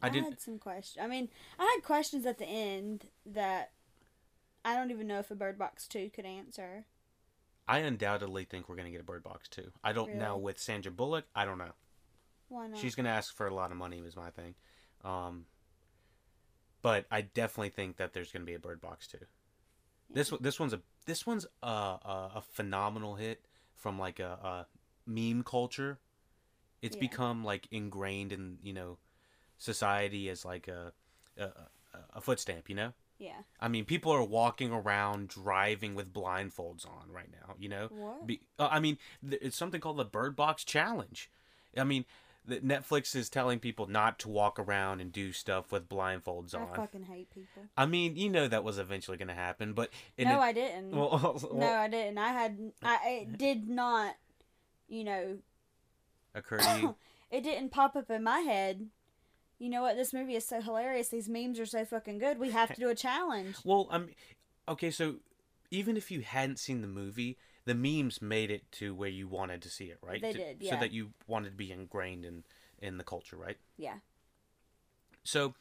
[0.00, 0.30] I I, didn't.
[0.30, 1.04] had some questions.
[1.04, 3.72] I mean, I had questions at the end that
[4.64, 6.86] I don't even know if a Bird Box Two could answer.
[7.68, 9.72] I undoubtedly think we're gonna get a Bird Box two.
[9.84, 11.26] I don't know with Sandra Bullock.
[11.34, 11.74] I don't know.
[12.48, 12.78] Why not?
[12.78, 14.54] She's gonna ask for a lot of money, is my thing.
[15.04, 15.44] Um,
[16.80, 19.26] but I definitely think that there's gonna be a Bird Box too.
[20.10, 23.44] This one- this one's a this one's a, a a phenomenal hit
[23.74, 24.66] from like a, a
[25.06, 25.98] meme culture.
[26.82, 27.00] It's Yeah.
[27.00, 28.98] become like ingrained in you know
[29.58, 30.92] society as like a
[31.36, 31.68] a, a-
[32.14, 32.68] a foot stamp.
[32.68, 32.92] You know.
[33.18, 33.42] Yeah.
[33.58, 37.56] I mean, people are walking around driving with blindfolds on right now.
[37.58, 38.26] You know, What?
[38.28, 38.96] Be, uh, I mean,
[39.28, 41.28] th- it's something called the Bird Box Challenge.
[41.76, 42.04] I mean,
[42.48, 46.60] the, Netflix is telling people not to walk around and do stuff with blindfolds I
[46.60, 46.74] on.
[46.74, 47.62] fucking hate people.
[47.76, 50.90] I mean, you know that was eventually going to happen, but no, it- I didn't.
[50.90, 52.18] well, no, I didn't.
[52.18, 52.72] I had.
[52.82, 54.16] I it did not.
[54.88, 55.38] You know,
[56.34, 56.96] occur to you.
[57.30, 58.88] it didn't pop up in my head.
[59.58, 59.96] You know what?
[59.96, 61.08] This movie is so hilarious.
[61.08, 62.38] These memes are so fucking good.
[62.38, 63.56] We have to do a challenge.
[63.64, 64.08] Well, I'm
[64.68, 64.90] okay.
[64.90, 65.16] So
[65.70, 67.36] even if you hadn't seen the movie,
[67.68, 70.22] the memes made it to where you wanted to see it, right?
[70.22, 72.44] They To- did, So that you wanted to be ingrained in
[72.80, 73.58] in the culture, right?
[73.76, 73.98] Yeah.
[75.24, 75.54] So,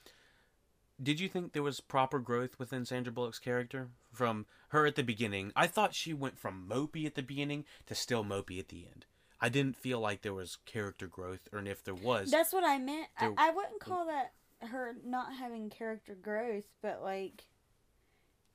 [1.01, 5.03] did you think there was proper growth within Sandra Bullock's character from her at the
[5.03, 5.51] beginning?
[5.55, 9.05] I thought she went from mopey at the beginning to still mopey at the end.
[9.41, 12.77] I didn't feel like there was character growth, or if there was, That's what I
[12.77, 13.07] meant.
[13.17, 17.43] I, I wouldn't call that her not having character growth, but like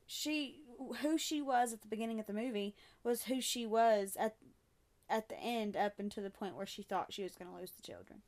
[0.05, 0.61] she
[1.01, 4.35] who she was at the beginning of the movie was who she was at
[5.09, 7.71] at the end up until the point where she thought she was going to lose
[7.71, 8.21] the children.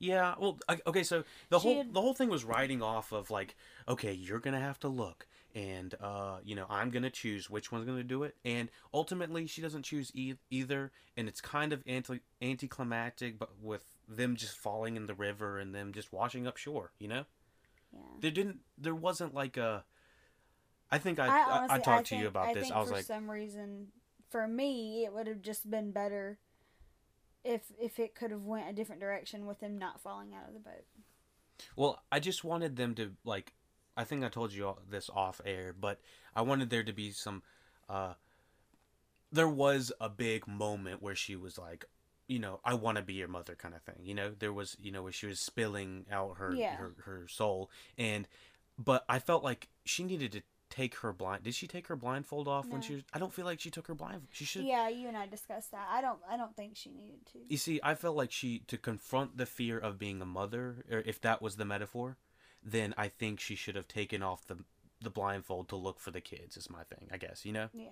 [0.00, 3.30] Yeah, well, okay, so the She whole had- the whole thing was riding off of
[3.32, 3.56] like,
[3.88, 7.84] okay, you're gonna have to look, and uh, you know, I'm gonna choose which one's
[7.84, 12.20] gonna do it, and ultimately, she doesn't choose e- either, and it's kind of anti
[12.40, 16.92] anticlimactic, but with them just falling in the river and them just washing up shore,
[17.00, 17.24] you know,
[17.98, 18.16] Yeah.
[18.20, 19.84] there didn't, there wasn't like a.
[20.90, 22.62] I think I I, I, honestly, I talked to think, you about I this.
[22.64, 23.88] Think I was for like, some reason,
[24.30, 26.38] for me, it would have just been better
[27.44, 30.54] if if it could have went a different direction with them not falling out of
[30.54, 30.84] the boat.
[31.76, 33.52] Well, I just wanted them to like.
[33.96, 36.00] I think I told you all this off air, but
[36.34, 37.42] I wanted there to be some.
[37.88, 38.14] uh
[39.32, 41.84] There was a big moment where she was like,
[42.28, 44.04] you know, I want to be your mother, kind of thing.
[44.04, 46.76] You know, there was, you know, where she was spilling out her Yeah.
[46.76, 48.28] her her soul, and
[48.78, 51.44] but I felt like she needed to take her blind.
[51.44, 53.02] Did she take her blindfold off when she was?
[53.12, 54.28] I don't feel like she took her blind.
[54.30, 54.64] She should.
[54.64, 55.88] Yeah, you and I discussed that.
[55.90, 56.18] I don't.
[56.28, 57.38] I don't think she needed to.
[57.48, 60.98] You see, I felt like she to confront the fear of being a mother, or
[61.00, 62.18] if that was the metaphor,
[62.62, 64.58] then I think she should have taken off the
[65.00, 66.56] the blindfold to look for the kids.
[66.56, 67.46] Is my thing, I guess.
[67.46, 67.68] You know.
[67.72, 67.88] Yeah.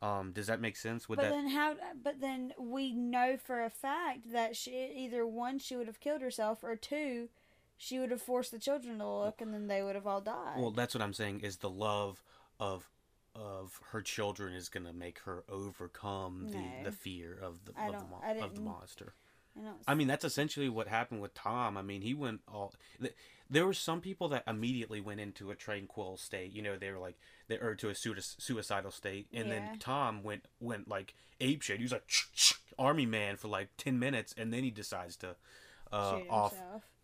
[0.00, 1.08] Um, does that make sense?
[1.08, 1.30] Would But that?
[1.32, 1.74] then how?
[2.02, 6.22] But then we know for a fact that she either one she would have killed
[6.22, 7.28] herself or two,
[7.76, 10.56] she would have forced the children to look and then they would have all died.
[10.58, 11.40] well, that's what I'm saying.
[11.40, 12.22] Is the love
[12.60, 12.88] of
[13.34, 16.84] of her children is gonna make her overcome the No.
[16.84, 19.14] the fear of the of the, mo- of the monster.
[19.56, 19.92] I.
[19.92, 21.76] I mean, that's essentially what happened with Tom.
[21.76, 22.72] I mean, he went all.
[23.48, 26.52] Th- There were some people that immediately went into a tranquil state.
[26.52, 29.54] You know, they were like, they or to a sui- suicidal state, and Yeah.
[29.54, 31.78] then Tom went went like ape shit.
[31.78, 32.10] He was like
[32.78, 35.36] army man for like ten minutes, and then he decides to
[35.92, 36.54] uh, off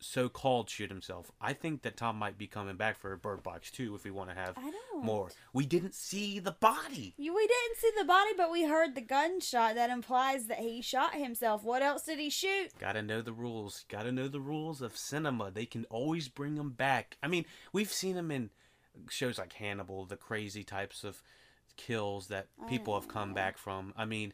[0.00, 1.30] so called shoot himself.
[1.40, 4.10] I think that Tom might be coming back for a Bird Box too if we
[4.10, 4.56] want to have
[4.94, 5.30] more.
[5.52, 7.14] We didn't see the body.
[7.18, 11.14] We didn't see the body, but we heard the gunshot that implies that he shot
[11.14, 11.64] himself.
[11.64, 12.70] What else did he shoot?
[12.78, 13.84] Gotta know the rules.
[13.88, 15.50] Gotta know the rules of cinema.
[15.50, 17.16] They can always bring them back.
[17.22, 18.50] I mean, we've seen them in
[19.08, 21.22] shows like Hannibal, the crazy types of
[21.76, 23.92] kills that people have come back from.
[23.96, 24.32] I mean,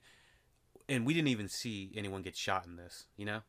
[0.89, 3.41] and we didn't even see anyone get shot in this, you know?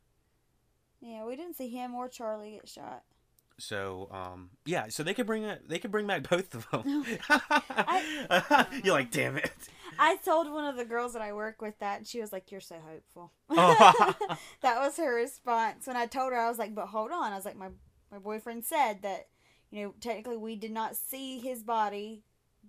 [1.02, 3.02] Yeah, we didn't see him or Charlie get shot.
[3.58, 5.68] So, um, yeah, so they could bring it.
[5.68, 7.04] They could bring back both of them.
[8.84, 9.52] You're like, damn it.
[9.98, 12.50] I told one of the girls that I work with that, and she was like,
[12.50, 14.14] "You're so hopeful." Oh.
[14.62, 16.38] that was her response when I told her.
[16.38, 17.68] I was like, "But hold on," I was like, "My
[18.10, 19.28] my boyfriend said that,
[19.70, 22.22] you know, technically we did not see his body,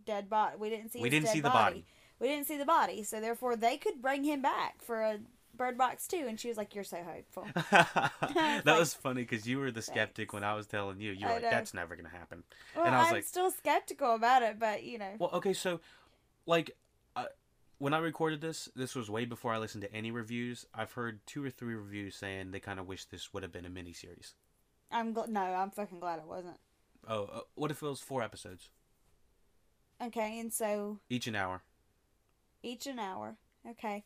[0.06, 0.58] dead body.
[0.60, 1.00] We didn't see.
[1.00, 1.86] We his didn't dead see the body.
[2.19, 5.19] We didn't see the body, so therefore they could bring him back for a
[5.56, 9.48] Bird Box too." And she was like, "You're so hopeful." that like- was funny because
[9.48, 11.12] you were the skeptic when I was telling you.
[11.12, 11.50] You were I like, know.
[11.52, 12.44] that's never going to happen.
[12.76, 15.54] Well, and I was I'm like, still skeptical about it, but you know, Well, okay,
[15.54, 15.80] so
[16.45, 16.76] like
[17.16, 17.26] uh,
[17.78, 20.66] when I recorded this, this was way before I listened to any reviews.
[20.74, 23.66] I've heard two or three reviews saying they kind of wish this would have been
[23.66, 24.34] a miniseries.
[24.91, 26.58] I'm gl- no, I'm fucking glad it wasn't.
[27.08, 28.70] Oh, uh, what if it was four episodes,
[30.01, 31.62] Okay, and so each an hour?
[32.62, 33.36] each an hour.
[33.70, 34.04] Okay.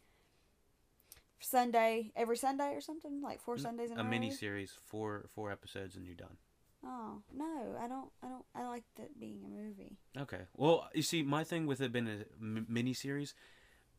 [1.39, 4.09] Sunday, every Sunday or something, like four Sundays in a, a row?
[4.09, 6.37] miniseries, four four episodes, and you're done.
[6.85, 8.09] Oh no, I don't.
[8.23, 8.45] I don't.
[8.55, 9.97] I like that being a movie.
[10.17, 10.41] Okay.
[10.55, 13.33] Well, you see, my thing with it being a m- miniseries,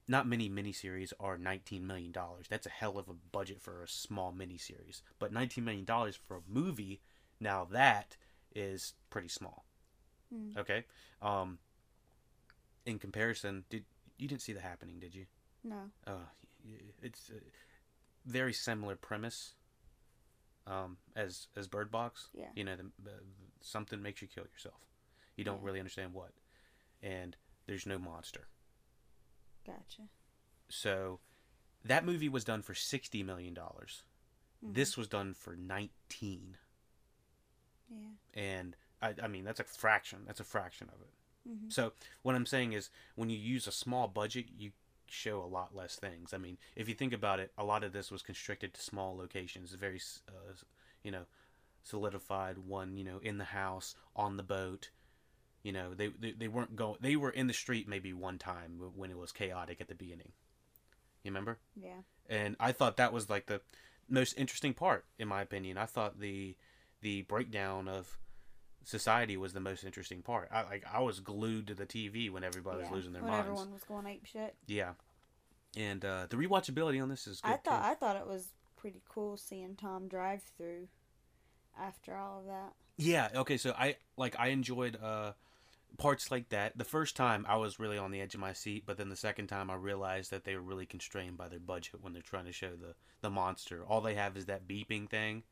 [0.06, 2.46] not many miniseries are nineteen million dollars.
[2.48, 5.02] That's a hell of a budget for a small miniseries.
[5.18, 7.00] But nineteen million dollars for a movie,
[7.40, 8.16] now that
[8.54, 9.64] is pretty small.
[10.32, 10.58] Hmm.
[10.58, 10.84] Okay.
[11.20, 11.58] Um.
[12.86, 13.84] In comparison, did
[14.16, 15.26] you didn't see the happening, did you?
[15.62, 15.90] No.
[16.06, 16.30] Uh,
[17.02, 17.40] it's a
[18.28, 19.54] very similar premise.
[20.66, 22.28] Um, as as Bird Box.
[22.34, 22.48] Yeah.
[22.54, 23.12] You know, the, the,
[23.62, 24.80] something makes you kill yourself.
[25.36, 25.66] You don't Yeah.
[25.66, 26.32] really understand what,
[27.02, 27.36] and
[27.66, 28.48] there's no monster.
[29.66, 30.02] Gotcha.
[30.68, 31.20] So,
[31.84, 34.02] that movie was done for sixty million dollars.
[34.62, 34.74] Mm-hmm.
[34.74, 36.58] This was done for nineteen,
[37.90, 38.10] Yeah.
[38.34, 40.20] and I, I mean that's a fraction.
[40.26, 41.48] That's a fraction of it.
[41.48, 41.70] Mm-hmm.
[41.70, 41.92] So
[42.22, 44.72] what I'm saying is, when you use a small budget, you
[45.10, 46.32] show a lot less things.
[46.34, 49.16] I mean, if you think about it, a lot of this was constricted to small
[49.16, 50.52] locations, very, uh,
[51.02, 51.24] you know,
[51.82, 52.58] solidified.
[52.58, 54.90] One, you know, in the house, on the boat.
[55.62, 56.98] You know, they, they they weren't going.
[57.00, 60.32] They were in the street maybe one time when it was chaotic at the beginning.
[61.24, 61.58] You remember?
[61.74, 62.02] Yeah.
[62.28, 63.60] and I thought that was like the
[64.08, 65.76] most interesting part, in my opinion.
[65.76, 66.56] I thought the
[67.02, 68.16] the breakdown of
[68.88, 70.48] society was the most interesting part.
[70.50, 72.84] I like I was glued to the TV when everybody yeah.
[72.84, 73.46] was losing their when minds.
[73.46, 74.54] everyone was going ape shit.
[74.66, 74.92] Yeah,
[75.76, 77.90] and uh, the rewatchability on this is good I thought too.
[77.90, 80.88] I thought it was pretty cool seeing Tom drive through
[81.78, 82.72] after all of that.
[82.96, 83.28] Yeah.
[83.34, 83.58] Okay.
[83.58, 85.32] So I like I enjoyed uh
[85.98, 86.78] parts like that.
[86.78, 89.16] The first time I was really on the edge of my seat, but then the
[89.16, 92.46] second time I realized that they were really constrained by their budget when they're trying
[92.46, 93.84] to show the the monster.
[93.86, 95.42] All they have is that beeping thing.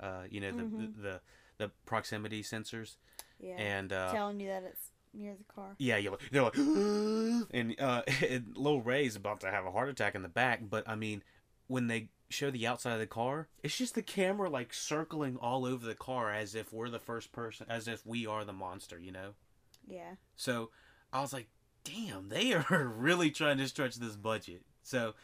[0.00, 1.20] Uh, you know the the, the
[1.58, 2.96] the proximity sensors
[3.40, 3.54] Yeah.
[3.56, 5.74] and uh telling you that it's near the car.
[5.78, 6.56] yeah, you're like, they're like,
[7.50, 10.60] and uh, and Lil Ray's about to have a heart attack in the back.
[10.68, 11.22] But I mean,
[11.68, 15.64] when they show the outside of the car, it's just the camera like circling all
[15.64, 18.98] over the car as if we're the first person, as if we are the monster,
[18.98, 19.30] you know.
[19.88, 20.16] Yeah.
[20.34, 20.70] So
[21.12, 21.46] I was like,
[21.84, 24.62] damn, they are really trying to stretch this budget.
[24.82, 25.14] So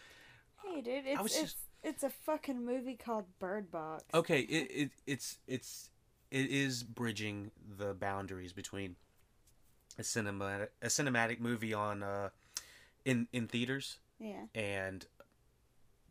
[0.65, 4.05] Hey, dude, it's was it's just- it's a fucking movie called Bird Box.
[4.15, 5.91] okay, it, it it's it's
[6.33, 8.97] it is bridging the boundaries between
[9.99, 12.31] a cinematic a cinematic movie on uh
[13.05, 14.47] in in theaters Yeah.
[14.55, 15.07] and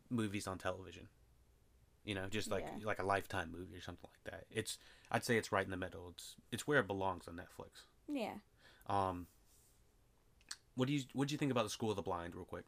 [0.08, 1.08] movies on television.
[2.04, 2.86] You know, just like Yeah.
[2.86, 4.44] like a lifetime movie or something like that.
[4.50, 4.78] It's
[5.10, 6.08] I'd say it's right in the middle.
[6.10, 7.86] It's it's where it belongs on Netflix.
[8.08, 8.34] Yeah.
[8.86, 9.26] Um
[10.74, 12.64] what do you what do you think about the School of the Blind real quick?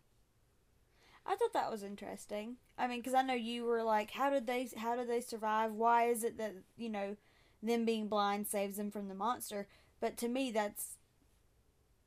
[1.27, 2.57] I thought that was interesting.
[2.77, 5.73] I mean, because I know you were like, how did they how did they survive?
[5.73, 7.17] Why is it that you know
[7.65, 9.67] them being blind saves them from the monster?
[10.01, 10.97] But to me, that's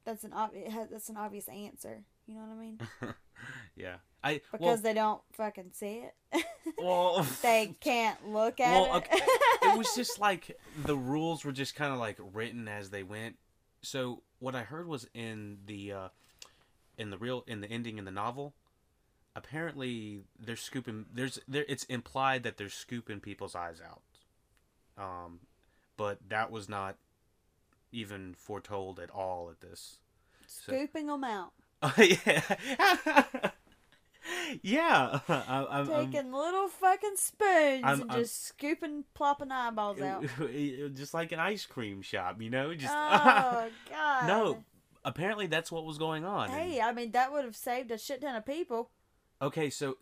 [0.06, 0.54] that's an ob-
[0.90, 2.04] that's an obvious answer.
[2.28, 2.80] You know what I mean?
[3.76, 3.98] Yeah.
[4.24, 6.04] I Because well, they don't fucking see
[6.34, 6.44] it.
[6.78, 8.98] well they can't look at well, it.
[8.98, 9.20] okay,
[9.62, 13.38] it was just like the rules were just kind of like written as they went.
[13.84, 16.08] So what I heard was in the uh,
[16.98, 18.56] in the real in the ending in the novel,
[19.36, 21.06] apparently they're scooping.
[21.14, 24.02] There's there it's implied that they're scooping people's eyes out.
[24.98, 25.40] Um,
[25.96, 26.96] but that was not
[27.92, 29.98] even foretold at all at this.
[30.48, 32.42] So- Scooping them out, Oh yeah.
[34.62, 35.20] yeah.
[35.30, 40.26] I, I'm, I'm- taking little fucking spoons I'm- and I'm- just scooping, plopping eyeballs out.
[40.94, 42.74] just like an ice cream shop, you know?
[42.74, 44.28] Just oh god.
[44.28, 44.64] No,
[45.06, 46.50] apparently that's what was going on.
[46.50, 48.90] and- Hey, I mean that would have saved a shit ton of people.
[49.42, 49.98] okay, so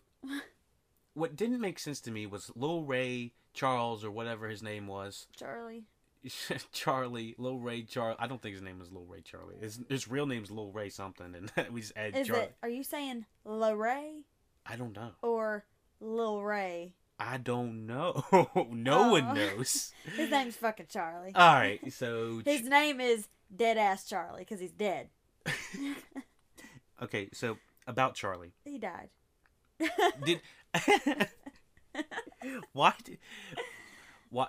[1.14, 5.26] what didn't make sense to me was Lil Ray Charles or whatever his name was.
[5.36, 5.84] Charlie.
[6.72, 8.16] Charlie, Lil Ray Charlie.
[8.18, 9.56] I don't think his name is Lil Ray Charlie.
[9.60, 12.42] His, his real name's Lil Ray something, and we just add Is Charlie.
[12.44, 12.56] it?
[12.62, 14.22] Are you saying Lorray
[14.64, 15.10] I don't know.
[15.22, 15.64] or
[16.00, 16.94] Lil Ray?
[17.18, 18.24] I don't know.
[18.70, 19.10] no Oh.
[19.12, 19.92] one knows.
[20.16, 21.32] His name's fucking Charlie.
[21.34, 25.08] All right, so His name is Dead Ass Charlie because he's dead.
[27.02, 28.52] okay, so about Charlie.
[28.64, 29.08] He died.
[30.24, 30.40] Did
[32.72, 33.18] why did
[34.30, 34.48] why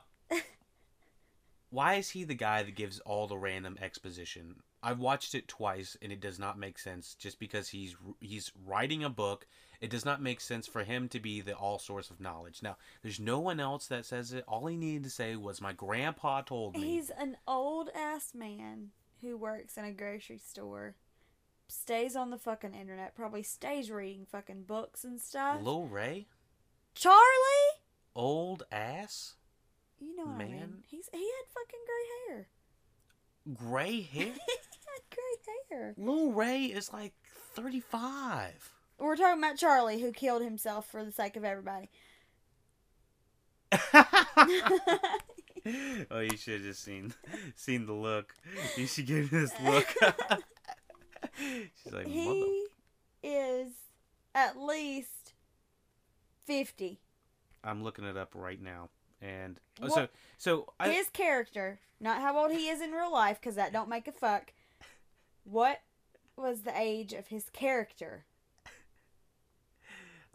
[1.70, 4.58] why is he the guy that gives all the random exposition?
[4.82, 7.16] I've watched it twice and it does not make sense.
[7.16, 9.46] Just because he's he's writing a book,
[9.82, 12.62] it does not make sense for him to be the all source of knowledge.
[12.64, 14.46] Now, there's no one else that says it.
[14.48, 18.92] All he needed to say was, "My grandpa told me." He's an old ass man
[19.22, 20.96] who works in a grocery store,
[21.68, 25.62] stays on the fucking internet, probably stays reading fucking books and stuff.
[25.62, 26.28] Lil Ray,
[26.98, 27.78] Charlie,
[28.16, 29.36] old ass,
[30.00, 30.52] you know what I mean?
[30.52, 30.84] Man.
[30.90, 32.48] He's he had fucking gray hair.
[33.54, 34.26] gray hair.
[34.26, 35.94] he had gray hair.
[35.96, 37.14] Lil Ray is like
[37.54, 38.72] thirty-five.
[38.98, 41.90] We're talking about Charlie who killed himself for the sake of everybody.
[46.10, 47.14] oh, you should have just seen
[47.56, 48.34] seen the look.
[48.76, 49.88] You should give me this look.
[51.38, 52.08] She's like.
[52.08, 52.66] He
[53.22, 53.72] is
[54.34, 55.12] at least
[56.48, 57.00] fifty.
[57.64, 58.90] I'm looking it up right now,
[59.22, 63.12] and oh, What- so so I, His character, not how old he is in real
[63.12, 64.54] life, because that don't make a fuck.
[65.44, 65.82] What
[66.38, 68.26] was the age of his character?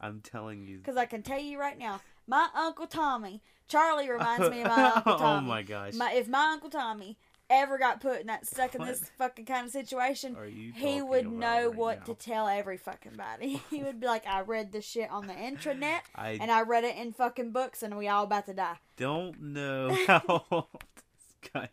[0.01, 0.79] I'm telling you.
[0.79, 4.91] Because I can tell you right now, my Uncle Tommy, Charlie reminds me of my
[4.97, 5.47] Uncle Oh Tommy.
[5.49, 5.95] my gosh.
[5.95, 7.19] My, if my Uncle Tommy
[7.53, 10.36] ever got put in that stuck in this fucking kind of situation,
[10.74, 12.05] he would know right what now?
[12.07, 13.61] to tell every fucking body.
[13.70, 16.84] he would be like, I read this shit on the intranet I and I read
[16.84, 18.76] it in fucking books and we all about to die.
[18.96, 21.68] don't know how old this guy's.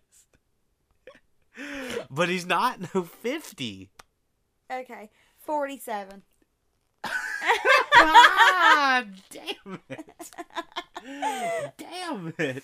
[2.09, 3.89] But he's not no 50.
[4.71, 5.09] Okay,
[5.39, 6.21] 47.
[7.93, 10.05] God damn it.
[11.77, 12.63] damn it.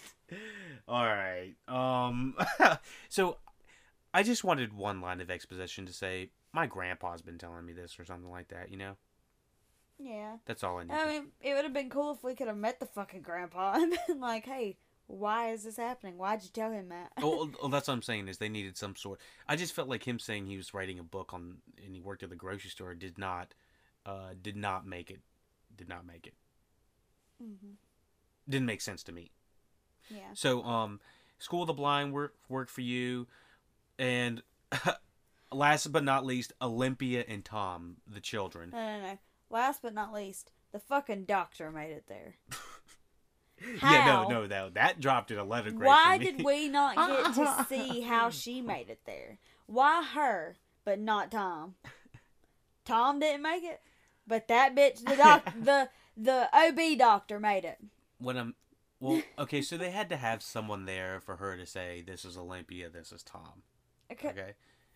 [0.87, 1.53] All right.
[1.67, 2.35] Um
[3.09, 3.37] so
[4.13, 7.99] I just wanted one line of exposition to say my grandpa's been telling me this
[7.99, 8.95] or something like that, you know?
[9.99, 10.37] Yeah.
[10.45, 10.93] That's all I need.
[10.93, 13.73] I mean, it would have been cool if we could have met the fucking grandpa
[13.77, 14.77] and been like, hey,
[15.07, 16.17] why is this happening?
[16.17, 17.11] Why'd you tell him that?
[17.21, 19.19] oh, oh, that's what I'm saying is they needed some sort.
[19.47, 22.23] I just felt like him saying he was writing a book on and he worked
[22.23, 23.53] at the grocery store did not,
[24.05, 25.19] uh, did not make it,
[25.75, 26.33] did not make it.
[27.41, 27.73] hmm
[28.47, 29.31] Didn't make sense to me.
[30.09, 30.19] Yeah.
[30.33, 30.99] So, um,
[31.39, 33.27] School of the Blind work worked for you,
[33.99, 34.41] and
[35.51, 38.69] last but not least, Olympia and Tom, the children.
[38.71, 39.17] No, no, no.
[39.49, 42.35] Last but not least, the fucking doctor made it there.
[43.81, 44.23] Yeah, How?
[44.23, 45.87] no, no, that that dropped in a letter grade.
[45.87, 46.95] Why did we not
[47.35, 49.37] get to see how she made it there?
[49.65, 51.75] Why her, but not Tom?
[52.83, 53.79] Tom didn't make it,
[54.27, 57.79] but that bitch, the doc, the the OB doctor made it.
[58.19, 58.55] when I'm
[59.05, 62.37] well, okay, so they had to have someone there for her to say, "This is
[62.37, 63.63] Olympia, this is Tom."
[64.11, 64.29] Okay.
[64.29, 64.53] Okay,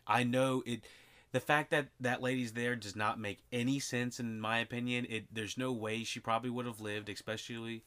[0.08, 0.84] I know it.
[1.32, 5.06] The fact that that lady's there does not make any sense in my opinion.
[5.10, 7.84] It there's no way she probably would have lived, especially,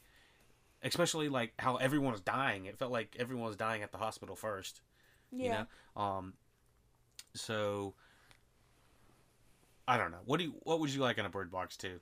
[0.81, 2.65] especially like how everyone was dying.
[2.65, 4.81] It felt like everyone was dying at the hospital first.
[5.31, 5.43] Yeah.
[5.43, 6.33] You know, um,
[7.33, 7.95] so
[9.87, 10.21] I don't know.
[10.25, 10.53] What do you?
[10.63, 11.99] What would you like in a Bird Box too?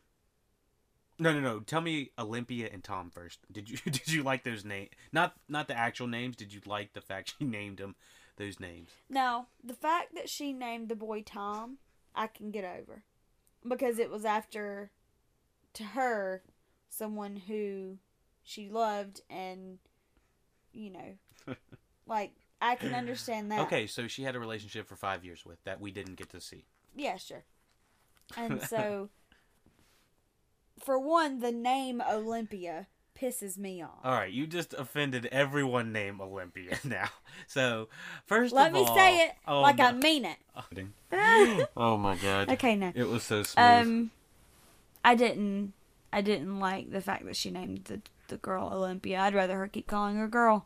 [1.21, 1.59] No, no, no.
[1.59, 3.39] Tell me Olympia and Tom first.
[3.51, 4.89] Did you did you like those names?
[5.13, 6.35] Not not the actual names.
[6.35, 7.95] Did you like the fact she named them
[8.37, 8.89] those names?
[9.07, 11.77] No, the fact that she named the boy Tom,
[12.15, 13.03] I can get over.
[13.67, 14.89] Because it was after,
[15.73, 16.41] to her,
[16.89, 17.99] someone who
[18.41, 19.77] she loved and,
[20.73, 21.55] you know,
[22.07, 23.59] like, I can understand that.
[23.61, 26.41] Okay, so she had a relationship for five years with that we didn't get to
[26.41, 26.65] see.
[26.95, 27.43] Yeah, sure.
[28.35, 29.09] And so,
[30.83, 32.87] for one, the name Olympia
[33.19, 33.99] pisses me off.
[34.03, 37.09] All right, you just offended everyone named Olympia now.
[37.47, 37.87] So
[38.25, 40.37] first, Let of me say it oh like my- I mean it.
[41.77, 42.49] oh my god.
[42.49, 42.91] Okay, no.
[42.95, 43.65] It was so smooth.
[43.65, 44.11] Um,
[45.03, 45.73] I didn't.
[46.13, 49.19] I didn't like the fact that she named the the girl Olympia.
[49.19, 50.65] I'd rather her keep calling her girl.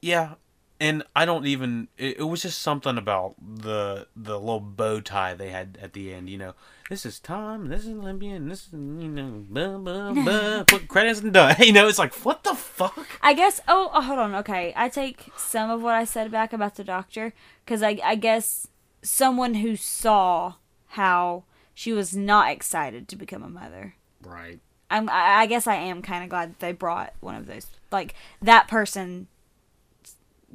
[0.00, 0.34] Yeah,
[0.80, 1.88] and I don't even.
[1.96, 6.12] It, it was just something about the the little bow tie they had at the
[6.12, 6.28] end.
[6.30, 6.54] You know,
[6.88, 10.64] this is Tom, this is Olympia, and this is you know, blah blah blah.
[10.64, 11.56] Put credits and done.
[11.60, 13.06] You know, it's like what the fuck.
[13.22, 13.60] I guess.
[13.66, 14.34] Oh, oh, hold on.
[14.36, 17.32] Okay, I take some of what I said back about the doctor
[17.64, 18.68] because I I guess
[19.02, 20.54] someone who saw
[20.90, 23.94] how she was not excited to become a mother.
[24.22, 24.60] Right.
[24.90, 27.66] I'm, I I guess I am kind of glad that they brought one of those.
[27.90, 29.26] Like that person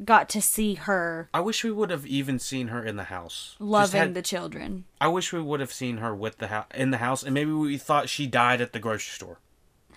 [0.05, 3.55] got to see her I wish we would have even seen her in the house.
[3.59, 4.85] Loving had- the children.
[4.99, 7.51] I wish we would have seen her with the house in the house, and maybe
[7.51, 9.39] we thought she died at the grocery store.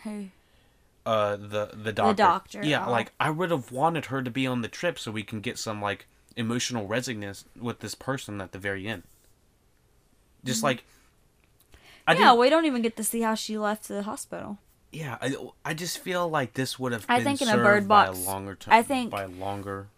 [0.03, 0.26] Who?
[1.07, 2.14] Uh, the the doctor.
[2.14, 2.90] doctor, Yeah, oh.
[2.90, 5.59] like I would have wanted her to be on the trip so we can get
[5.59, 9.03] some like emotional resonance with this person at the very end.
[10.45, 10.84] Just like.
[12.07, 12.22] I Mm-hmm.
[12.22, 14.59] yeah, we don't even get to see how she left the hospital.
[14.95, 15.18] Yeah.
[15.20, 15.34] I,
[15.64, 17.05] I just feel like this would have.
[17.09, 19.28] I been think in a Bird by Box- a longer t- I think- by a
[19.28, 19.88] longer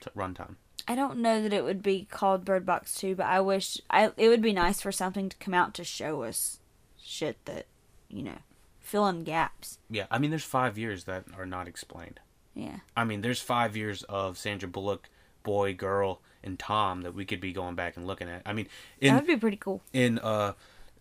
[0.00, 0.56] t- runtime.
[0.88, 4.10] I don't know that it would be called Bird Box 2, but I wish I
[4.16, 6.58] it would be nice for something to come out to show us
[7.00, 7.66] shit that,
[8.08, 8.38] you know,
[8.80, 9.78] fill in gaps.
[9.88, 12.18] Yeah, I mean, there's five years that are not explained.
[12.54, 12.78] Yeah.
[12.96, 15.08] I mean, there's five years of Sandra Bullock,
[15.44, 18.42] boy, girl, and Tom that we could be going back and looking at.
[18.44, 18.66] I mean,
[19.00, 19.82] that would be pretty cool.
[19.92, 20.54] in uh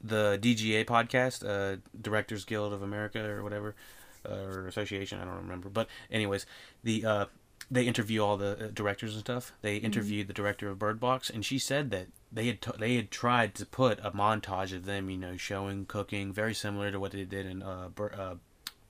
[0.04, 3.76] the DGA podcast, uh Directors Guild of America or whatever,
[4.28, 5.70] uh, or association, I don't remember.
[5.70, 6.46] But anyways,
[6.84, 7.26] the uh
[7.70, 9.54] they interview all the uh, directors and stuff.
[9.62, 12.96] They interviewed the director of Bird Box, and she said that they had t- they
[12.96, 17.00] had tried to put a montage of them, you know, showing cooking, very similar to
[17.00, 18.36] what they did in uh, Bir- uh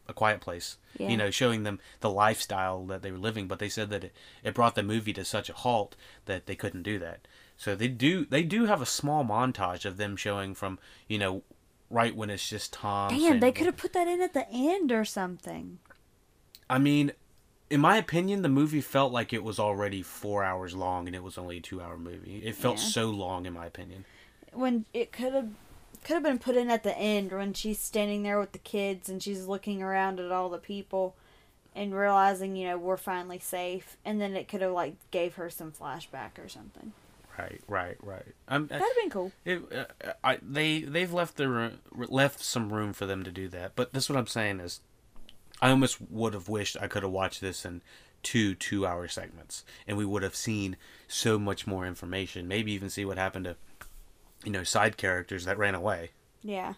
[0.08, 0.78] a Quiet Place.
[0.98, 1.10] Yeah.
[1.10, 4.14] You know, showing them the lifestyle that they were living, but they said that it,
[4.44, 5.96] it brought the movie to such a halt
[6.26, 7.28] that they couldn't do that.
[7.62, 11.44] So they do they do have a small montage of them showing from you know
[11.92, 13.12] right when it's just Tom.
[13.12, 15.78] Damn, saying- they could have put that in at the end or something.
[16.68, 17.12] I mean,
[17.70, 21.22] in my opinion, the movie felt like it was already four hours long, and it
[21.22, 22.42] was only a two-hour movie.
[22.44, 22.84] It felt Yeah.
[22.86, 24.06] so long, in my opinion.
[24.54, 25.50] when it could have
[26.04, 29.08] could have been put in at the end when she's standing there with the kids
[29.08, 31.16] and she's looking around at all the people
[31.76, 35.48] and realizing you know we're finally safe and then it could have like gave her
[35.50, 36.92] some flashback or something
[37.42, 38.26] Right, right, right.
[38.48, 42.72] I'm, that'd have been cool it, uh, I, they they've left the room, left some
[42.72, 43.76] room for them to do that.
[43.76, 44.82] But that's what I'm saying is,
[45.62, 47.82] I almost would have wished I could have watched this in
[48.24, 50.78] two two hour segments, and we would have seen
[51.08, 52.48] so much more information.
[52.48, 53.56] Maybe even see what happened to,
[54.44, 56.12] you know, side characters that ran away.
[56.44, 56.74] yeah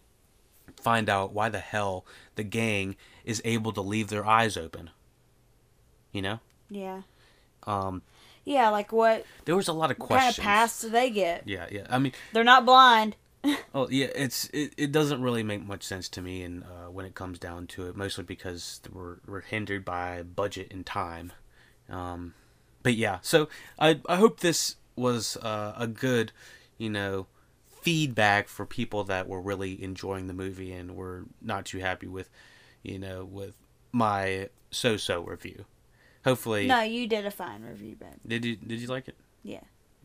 [0.82, 2.06] Find out why the hell
[2.36, 2.96] the gang
[3.26, 4.90] is able to leave their eyes open.
[6.12, 6.40] You know,
[6.70, 7.02] yeah
[7.68, 8.02] um,
[8.46, 10.46] yeah like what there was a lot of kind of questions.
[10.46, 11.88] pass do they get Yeah, yeah.
[11.90, 13.16] I mean, they're not blind
[13.76, 17.06] Oh yeah, it's it, it doesn't really make much sense to me, and uh, when
[17.06, 21.34] it comes down to it, mostly because we're we're hindered by budget and time.
[21.90, 22.36] Um,
[22.84, 26.32] but yeah, so I I hope this was uh, a good,
[26.78, 27.28] you know,
[27.82, 32.30] feedback for people that were really enjoying the movie and were not too happy with,
[32.84, 33.56] you know, with
[33.92, 35.66] my so-so review.
[36.26, 38.20] Hopefully, no you did a fine review Ben.
[38.26, 39.16] did you did you like it?
[39.44, 39.62] yeah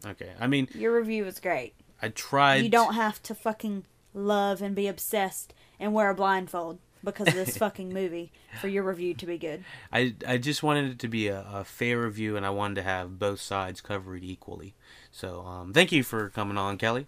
[0.07, 2.57] Okay, I mean, your review was great I tried.
[2.63, 7.35] you don't have to fucking love and be obsessed and wear a blindfold because of
[7.35, 11.09] this fucking movie for your review to be good I I just wanted it to
[11.09, 14.75] be a, a fair review, and I wanted to have both sides covered equally.
[15.13, 17.07] So, um, thank you for coming on, Kelly.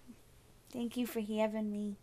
[0.73, 1.97] thank you for having me